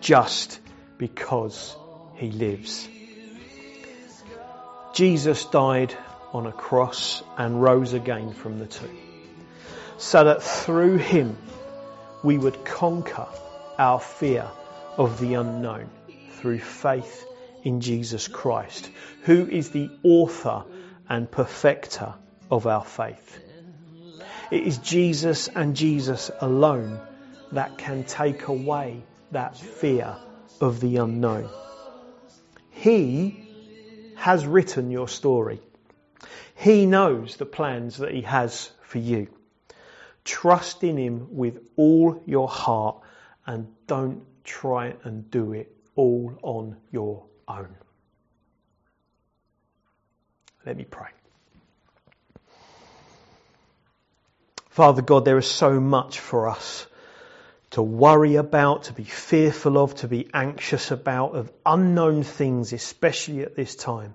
just 0.00 0.58
because 0.96 1.76
He 2.14 2.30
lives. 2.30 2.88
Jesus 4.94 5.44
died 5.44 5.94
on 6.32 6.46
a 6.46 6.52
cross 6.52 7.22
and 7.36 7.62
rose 7.62 7.92
again 7.92 8.32
from 8.32 8.58
the 8.58 8.66
tomb. 8.66 8.98
So 9.98 10.24
that 10.24 10.42
through 10.42 10.96
Him 10.96 11.36
we 12.22 12.38
would 12.38 12.64
conquer 12.64 13.26
our 13.78 14.00
fear 14.00 14.48
of 14.96 15.18
the 15.20 15.34
unknown 15.34 15.90
through 16.38 16.60
faith 16.60 17.26
in 17.62 17.80
Jesus 17.80 18.28
Christ, 18.28 18.90
who 19.22 19.46
is 19.46 19.70
the 19.70 19.90
author 20.02 20.64
and 21.08 21.30
perfecter 21.30 22.14
of 22.50 22.66
our 22.66 22.84
faith. 22.84 23.40
It 24.50 24.62
is 24.62 24.78
Jesus 24.78 25.48
and 25.48 25.74
Jesus 25.74 26.30
alone 26.40 27.00
that 27.52 27.78
can 27.78 28.04
take 28.04 28.46
away 28.48 29.02
that 29.32 29.56
fear 29.56 30.16
of 30.60 30.80
the 30.80 30.98
unknown. 30.98 31.48
He 32.70 33.48
has 34.16 34.46
written 34.46 34.90
your 34.90 35.08
story. 35.08 35.60
He 36.54 36.86
knows 36.86 37.36
the 37.36 37.46
plans 37.46 37.98
that 37.98 38.12
He 38.12 38.22
has 38.22 38.70
for 38.82 38.98
you. 38.98 39.28
Trust 40.24 40.84
in 40.84 40.96
Him 40.96 41.28
with 41.36 41.60
all 41.76 42.22
your 42.26 42.48
heart 42.48 43.02
and 43.46 43.68
don't 43.86 44.22
try 44.44 44.94
and 45.04 45.30
do 45.30 45.52
it 45.52 45.72
all 45.94 46.38
on 46.42 46.76
your 46.90 47.24
own. 47.48 47.74
Let 50.64 50.76
me 50.76 50.84
pray. 50.84 51.08
Father 54.70 55.00
God, 55.00 55.24
there 55.24 55.38
is 55.38 55.46
so 55.46 55.80
much 55.80 56.20
for 56.20 56.48
us 56.48 56.86
to 57.70 57.82
worry 57.82 58.36
about, 58.36 58.84
to 58.84 58.92
be 58.92 59.04
fearful 59.04 59.78
of, 59.78 59.94
to 59.96 60.08
be 60.08 60.28
anxious 60.34 60.90
about, 60.90 61.34
of 61.34 61.52
unknown 61.64 62.24
things, 62.24 62.72
especially 62.72 63.40
at 63.42 63.54
this 63.56 63.74
time. 63.74 64.14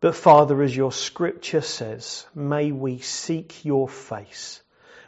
But 0.00 0.16
Father, 0.16 0.60
as 0.62 0.76
your 0.76 0.90
scripture 0.90 1.60
says, 1.60 2.26
may 2.34 2.72
we 2.72 2.98
seek 2.98 3.64
your 3.64 3.88
face 3.88 4.60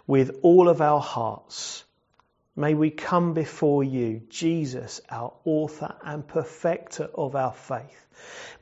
with 0.07 0.39
all 0.43 0.69
of 0.69 0.81
our 0.81 1.01
hearts 1.01 1.85
May 2.57 2.75
we 2.75 2.91
come 2.91 3.35
before 3.35 3.83
you, 3.83 4.23
Jesus, 4.29 5.01
our 5.11 5.33
author 5.45 5.95
and 6.05 6.27
perfecter 6.27 7.11
of 7.15 7.35
our 7.35 7.53
faith. 7.53 8.07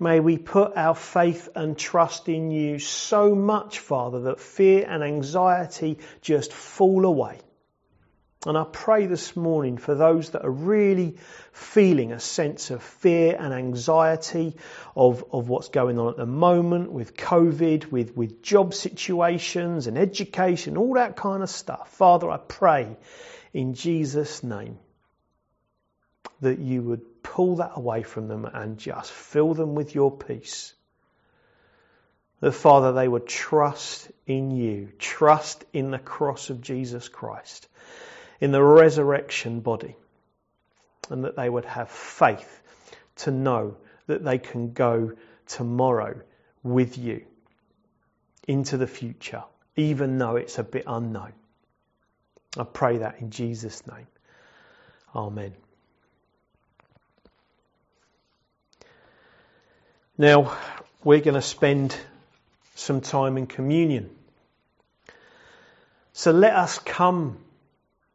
May 0.00 0.20
we 0.20 0.38
put 0.38 0.76
our 0.76 0.94
faith 0.94 1.50
and 1.54 1.76
trust 1.76 2.28
in 2.28 2.50
you 2.50 2.78
so 2.78 3.34
much, 3.34 3.80
Father, 3.80 4.20
that 4.22 4.40
fear 4.40 4.86
and 4.88 5.02
anxiety 5.02 5.98
just 6.22 6.52
fall 6.52 7.04
away. 7.04 7.38
And 8.44 8.58
I 8.58 8.64
pray 8.64 9.06
this 9.06 9.36
morning 9.36 9.76
for 9.76 9.94
those 9.94 10.30
that 10.30 10.44
are 10.44 10.50
really 10.50 11.16
feeling 11.52 12.10
a 12.10 12.18
sense 12.18 12.72
of 12.72 12.82
fear 12.82 13.36
and 13.38 13.54
anxiety 13.54 14.56
of, 14.96 15.24
of 15.32 15.48
what's 15.48 15.68
going 15.68 15.98
on 16.00 16.08
at 16.08 16.16
the 16.16 16.26
moment 16.26 16.90
with 16.90 17.16
COVID, 17.16 17.92
with, 17.92 18.16
with 18.16 18.42
job 18.42 18.74
situations 18.74 19.86
and 19.86 19.96
education, 19.96 20.76
all 20.76 20.94
that 20.94 21.14
kind 21.14 21.44
of 21.44 21.50
stuff. 21.50 21.88
Father, 21.90 22.28
I 22.30 22.38
pray 22.38 22.96
in 23.52 23.74
Jesus' 23.74 24.42
name 24.42 24.78
that 26.40 26.58
you 26.58 26.82
would 26.82 27.22
pull 27.22 27.56
that 27.56 27.72
away 27.76 28.02
from 28.02 28.26
them 28.26 28.44
and 28.44 28.76
just 28.76 29.12
fill 29.12 29.54
them 29.54 29.76
with 29.76 29.94
your 29.94 30.10
peace. 30.10 30.74
That, 32.40 32.52
Father, 32.52 32.92
they 32.92 33.06
would 33.06 33.28
trust 33.28 34.10
in 34.26 34.50
you, 34.50 34.88
trust 34.98 35.64
in 35.72 35.92
the 35.92 36.00
cross 36.00 36.50
of 36.50 36.60
Jesus 36.60 37.08
Christ, 37.08 37.68
in 38.42 38.50
the 38.50 38.60
resurrection 38.60 39.60
body, 39.60 39.94
and 41.10 41.22
that 41.22 41.36
they 41.36 41.48
would 41.48 41.64
have 41.64 41.88
faith 41.88 42.60
to 43.14 43.30
know 43.30 43.76
that 44.08 44.24
they 44.24 44.36
can 44.36 44.72
go 44.72 45.12
tomorrow 45.46 46.20
with 46.64 46.98
you 46.98 47.24
into 48.48 48.76
the 48.76 48.86
future, 48.88 49.44
even 49.76 50.18
though 50.18 50.34
it's 50.34 50.58
a 50.58 50.64
bit 50.64 50.82
unknown. 50.88 51.32
I 52.58 52.64
pray 52.64 52.98
that 52.98 53.20
in 53.20 53.30
Jesus' 53.30 53.86
name. 53.86 54.08
Amen. 55.14 55.54
Now, 60.18 60.58
we're 61.04 61.20
going 61.20 61.34
to 61.34 61.42
spend 61.42 61.96
some 62.74 63.02
time 63.02 63.38
in 63.38 63.46
communion. 63.46 64.10
So 66.12 66.32
let 66.32 66.54
us 66.54 66.80
come 66.80 67.38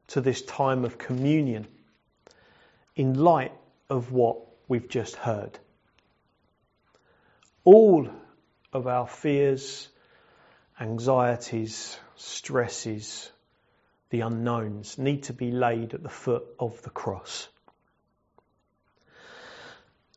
to 0.07 0.21
this 0.21 0.41
time 0.41 0.85
of 0.85 0.97
communion 0.97 1.67
in 2.95 3.13
light 3.13 3.53
of 3.89 4.11
what 4.11 4.37
we've 4.67 4.89
just 4.89 5.15
heard. 5.15 5.57
All 7.63 8.09
of 8.73 8.87
our 8.87 9.07
fears 9.07 9.89
anxieties, 10.79 11.97
stresses, 12.15 13.31
the 14.09 14.21
unknowns 14.21 14.97
need 14.97 15.23
to 15.23 15.33
be 15.33 15.51
laid 15.51 15.93
at 15.93 16.03
the 16.03 16.09
foot 16.09 16.45
of 16.59 16.81
the 16.83 16.89
cross. 16.89 17.47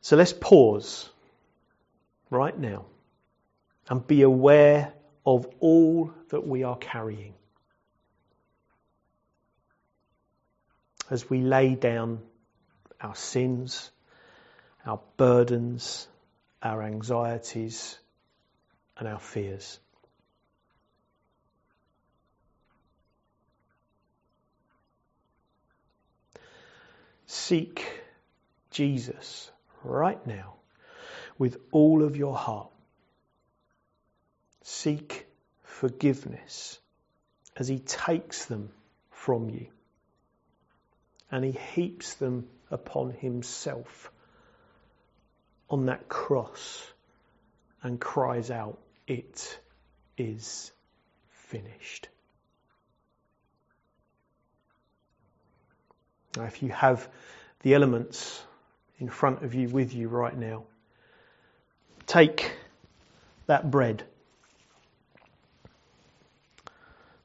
So 0.03 0.17
let's 0.17 0.33
pause 0.33 1.09
right 2.31 2.57
now 2.57 2.85
and 3.89 4.07
be 4.07 4.23
aware 4.23 4.93
of 5.27 5.47
all 5.61 6.13
that 6.29 6.47
we 6.47 6.63
are 6.63 6.77
carrying. 6.77 7.35
As 11.11 11.29
we 11.29 11.41
lay 11.41 11.75
down 11.75 12.21
our 13.01 13.17
sins, 13.17 13.91
our 14.87 15.01
burdens, 15.17 16.07
our 16.63 16.83
anxieties, 16.83 17.99
and 18.97 19.09
our 19.09 19.19
fears. 19.19 19.81
Seek 27.27 27.85
Jesus 28.71 29.51
right 29.83 30.25
now 30.27 30.55
with 31.39 31.57
all 31.73 32.05
of 32.05 32.17
your 32.17 32.37
heart. 32.37 32.71
Seek 34.63 35.27
forgiveness 35.63 36.79
as 37.57 37.67
He 37.67 37.81
takes 37.81 38.45
them 38.45 38.71
from 39.11 39.51
you 39.51 39.67
and 41.31 41.45
He 41.45 41.53
heaps 41.53 42.15
them 42.15 42.49
upon 42.71 43.11
Himself 43.11 44.11
on 45.69 45.87
that 45.87 46.09
cross 46.09 46.85
and 47.83 48.01
cries 48.01 48.51
out, 48.51 48.79
It 49.07 49.59
is 50.19 50.73
finished. 51.31 52.09
Now, 56.37 56.45
if 56.45 56.63
you 56.63 56.71
have 56.71 57.09
the 57.63 57.75
elements 57.75 58.43
in 58.99 59.09
front 59.09 59.43
of 59.43 59.55
you 59.55 59.69
with 59.69 59.95
you 59.95 60.09
right 60.09 60.37
now, 60.37 60.65
take 62.07 62.53
that 63.47 63.71
bread, 63.71 64.05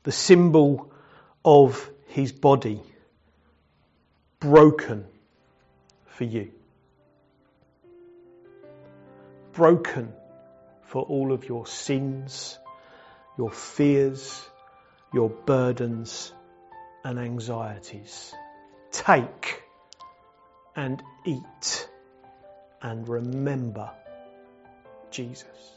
the 0.03 0.11
symbol 0.11 0.91
of 1.43 1.89
his 2.07 2.31
body, 2.31 2.81
broken 4.45 5.05
for 6.05 6.23
you 6.23 6.51
broken 9.55 10.11
for 10.83 11.01
all 11.03 11.31
of 11.31 11.47
your 11.47 11.65
sins, 11.65 12.59
your 13.37 13.49
fears, 13.49 14.47
your 15.13 15.29
burdens 15.29 16.33
and 17.03 17.17
anxieties. 17.17 18.33
Take 18.91 19.63
and 20.75 21.01
eat 21.25 21.89
and 22.81 23.07
remember 23.07 23.89
Jesus. 25.09 25.74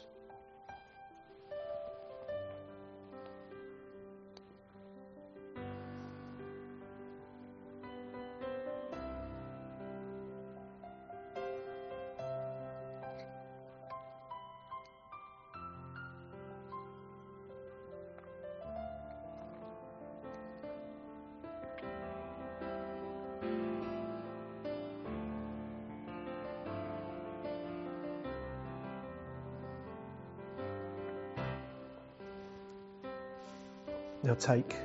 Now 34.21 34.33
take 34.33 34.75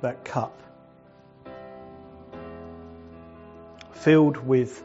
that 0.00 0.24
cup 0.24 0.62
filled 3.92 4.36
with 4.36 4.84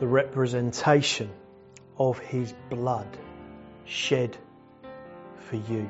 the 0.00 0.06
representation 0.06 1.30
of 1.98 2.18
his 2.18 2.52
blood 2.68 3.06
shed 3.84 4.36
for 5.48 5.56
you 5.56 5.88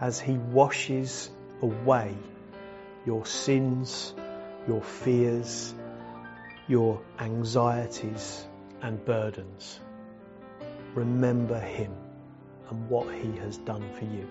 as 0.00 0.20
he 0.20 0.32
washes 0.32 1.30
away 1.62 2.14
your 3.06 3.24
sins, 3.24 4.12
your 4.66 4.82
fears, 4.82 5.74
your 6.68 7.00
anxieties 7.18 8.44
and 8.82 9.02
burdens. 9.04 9.80
Remember 10.94 11.60
him 11.60 11.94
and 12.70 12.88
what 12.88 13.14
he 13.14 13.36
has 13.38 13.56
done 13.58 13.84
for 13.98 14.04
you. 14.04 14.26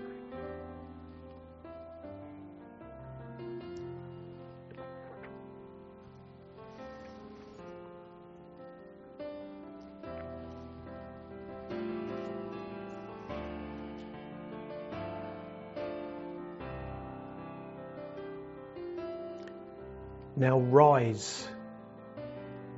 Now 20.36 20.60
rise 20.60 21.48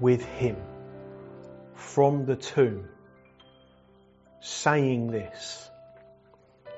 with 0.01 0.23
him 0.25 0.57
from 1.73 2.25
the 2.25 2.35
tomb, 2.35 2.89
saying 4.41 5.07
this, 5.07 5.69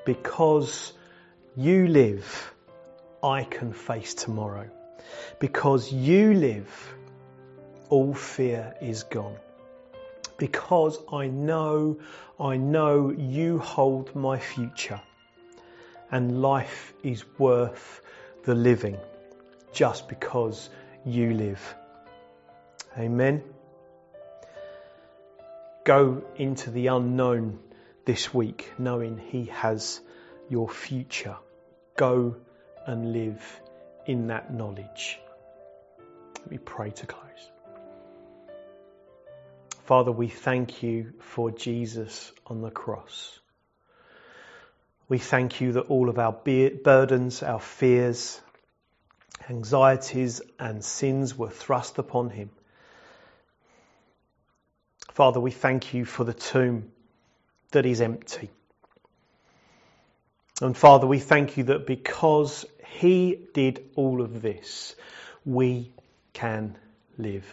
because 0.04 0.92
you 1.56 1.88
live, 1.88 2.54
I 3.22 3.42
can 3.42 3.72
face 3.72 4.14
tomorrow. 4.14 4.70
Because 5.40 5.92
you 5.92 6.34
live, 6.34 6.94
all 7.88 8.14
fear 8.14 8.74
is 8.80 9.02
gone. 9.02 9.36
Because 10.36 10.98
I 11.12 11.26
know, 11.26 11.98
I 12.38 12.56
know 12.56 13.10
you 13.10 13.58
hold 13.58 14.14
my 14.14 14.38
future 14.38 15.00
and 16.12 16.40
life 16.40 16.94
is 17.02 17.24
worth 17.38 18.00
the 18.44 18.54
living 18.54 18.96
just 19.72 20.08
because 20.08 20.70
you 21.04 21.34
live. 21.34 21.74
Amen. 22.98 23.42
Go 25.84 26.22
into 26.36 26.70
the 26.70 26.88
unknown 26.88 27.58
this 28.04 28.32
week 28.34 28.72
knowing 28.78 29.18
He 29.18 29.46
has 29.46 30.00
your 30.48 30.68
future. 30.68 31.36
Go 31.96 32.36
and 32.86 33.12
live 33.12 33.60
in 34.06 34.28
that 34.28 34.52
knowledge. 34.52 35.18
Let 36.38 36.50
me 36.50 36.58
pray 36.58 36.90
to 36.90 37.06
close. 37.06 37.24
Father, 39.84 40.12
we 40.12 40.28
thank 40.28 40.82
you 40.82 41.14
for 41.20 41.50
Jesus 41.50 42.32
on 42.46 42.60
the 42.60 42.70
cross. 42.70 43.38
We 45.08 45.18
thank 45.18 45.62
you 45.62 45.72
that 45.72 45.86
all 45.88 46.10
of 46.10 46.18
our 46.18 46.32
burdens, 46.32 47.42
our 47.42 47.60
fears, 47.60 48.40
anxieties 49.48 50.40
and 50.58 50.84
sins 50.84 51.36
were 51.36 51.50
thrust 51.50 51.98
upon 51.98 52.30
him. 52.30 52.50
Father, 55.12 55.40
we 55.40 55.50
thank 55.50 55.94
you 55.94 56.04
for 56.04 56.24
the 56.24 56.34
tomb 56.34 56.90
that 57.72 57.86
is 57.86 58.00
empty. 58.00 58.50
And 60.60 60.76
Father, 60.76 61.06
we 61.06 61.18
thank 61.18 61.56
you 61.56 61.64
that 61.64 61.86
because 61.86 62.64
he 62.86 63.48
did 63.54 63.90
all 63.94 64.22
of 64.22 64.42
this, 64.42 64.94
we 65.44 65.92
can 66.32 66.76
live. 67.16 67.44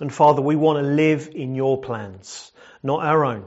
And 0.00 0.12
Father, 0.12 0.42
we 0.42 0.56
want 0.56 0.78
to 0.78 0.82
live 0.82 1.30
in 1.34 1.54
your 1.54 1.80
plans, 1.80 2.50
not 2.82 3.04
our 3.04 3.24
own. 3.24 3.44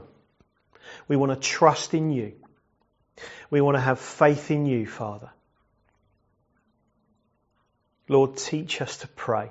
We 1.08 1.16
want 1.16 1.32
to 1.32 1.48
trust 1.48 1.92
in 1.92 2.10
you. 2.10 2.32
We 3.50 3.60
want 3.60 3.76
to 3.76 3.80
have 3.80 4.00
faith 4.00 4.50
in 4.50 4.66
you, 4.66 4.86
Father. 4.86 5.30
Lord, 8.08 8.36
teach 8.36 8.80
us 8.80 8.98
to 8.98 9.08
pray. 9.08 9.50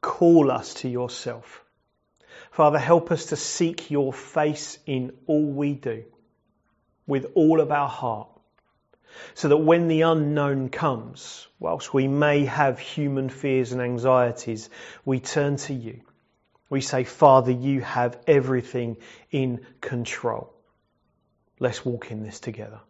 Call 0.00 0.50
us 0.50 0.74
to 0.74 0.88
yourself. 0.88 1.64
Father, 2.50 2.78
help 2.78 3.10
us 3.10 3.26
to 3.26 3.36
seek 3.36 3.90
your 3.90 4.12
face 4.12 4.78
in 4.86 5.12
all 5.26 5.46
we 5.46 5.72
do, 5.74 6.04
with 7.06 7.26
all 7.34 7.60
of 7.60 7.70
our 7.70 7.88
heart, 7.88 8.28
so 9.34 9.48
that 9.48 9.56
when 9.56 9.88
the 9.88 10.02
unknown 10.02 10.68
comes, 10.68 11.46
whilst 11.58 11.92
we 11.94 12.06
may 12.06 12.44
have 12.44 12.78
human 12.78 13.28
fears 13.28 13.72
and 13.72 13.80
anxieties, 13.80 14.68
we 15.04 15.20
turn 15.20 15.56
to 15.56 15.74
you. 15.74 16.00
We 16.68 16.80
say, 16.80 17.04
Father, 17.04 17.52
you 17.52 17.80
have 17.80 18.18
everything 18.26 18.96
in 19.30 19.64
control. 19.80 20.52
Let's 21.58 21.84
walk 21.84 22.10
in 22.10 22.22
this 22.22 22.40
together. 22.40 22.80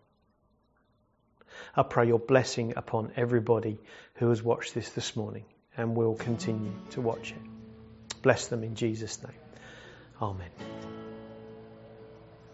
I 1.77 1.83
pray 1.83 2.07
your 2.07 2.19
blessing 2.19 2.73
upon 2.77 3.13
everybody 3.17 3.79
who 4.15 4.31
has 4.31 4.43
watched 4.43 4.75
this 4.75 4.89
this 4.91 5.15
morning 5.15 5.45
and 5.77 5.95
will 5.95 6.15
continue 6.15 6.73
to 6.91 7.03
watch 7.03 7.33
it. 7.33 8.23
Bless 8.23 8.49
them 8.49 8.65
in 8.65 8.75
Jesus' 8.75 9.23
name. 9.23 9.33
Amen. 10.21 10.51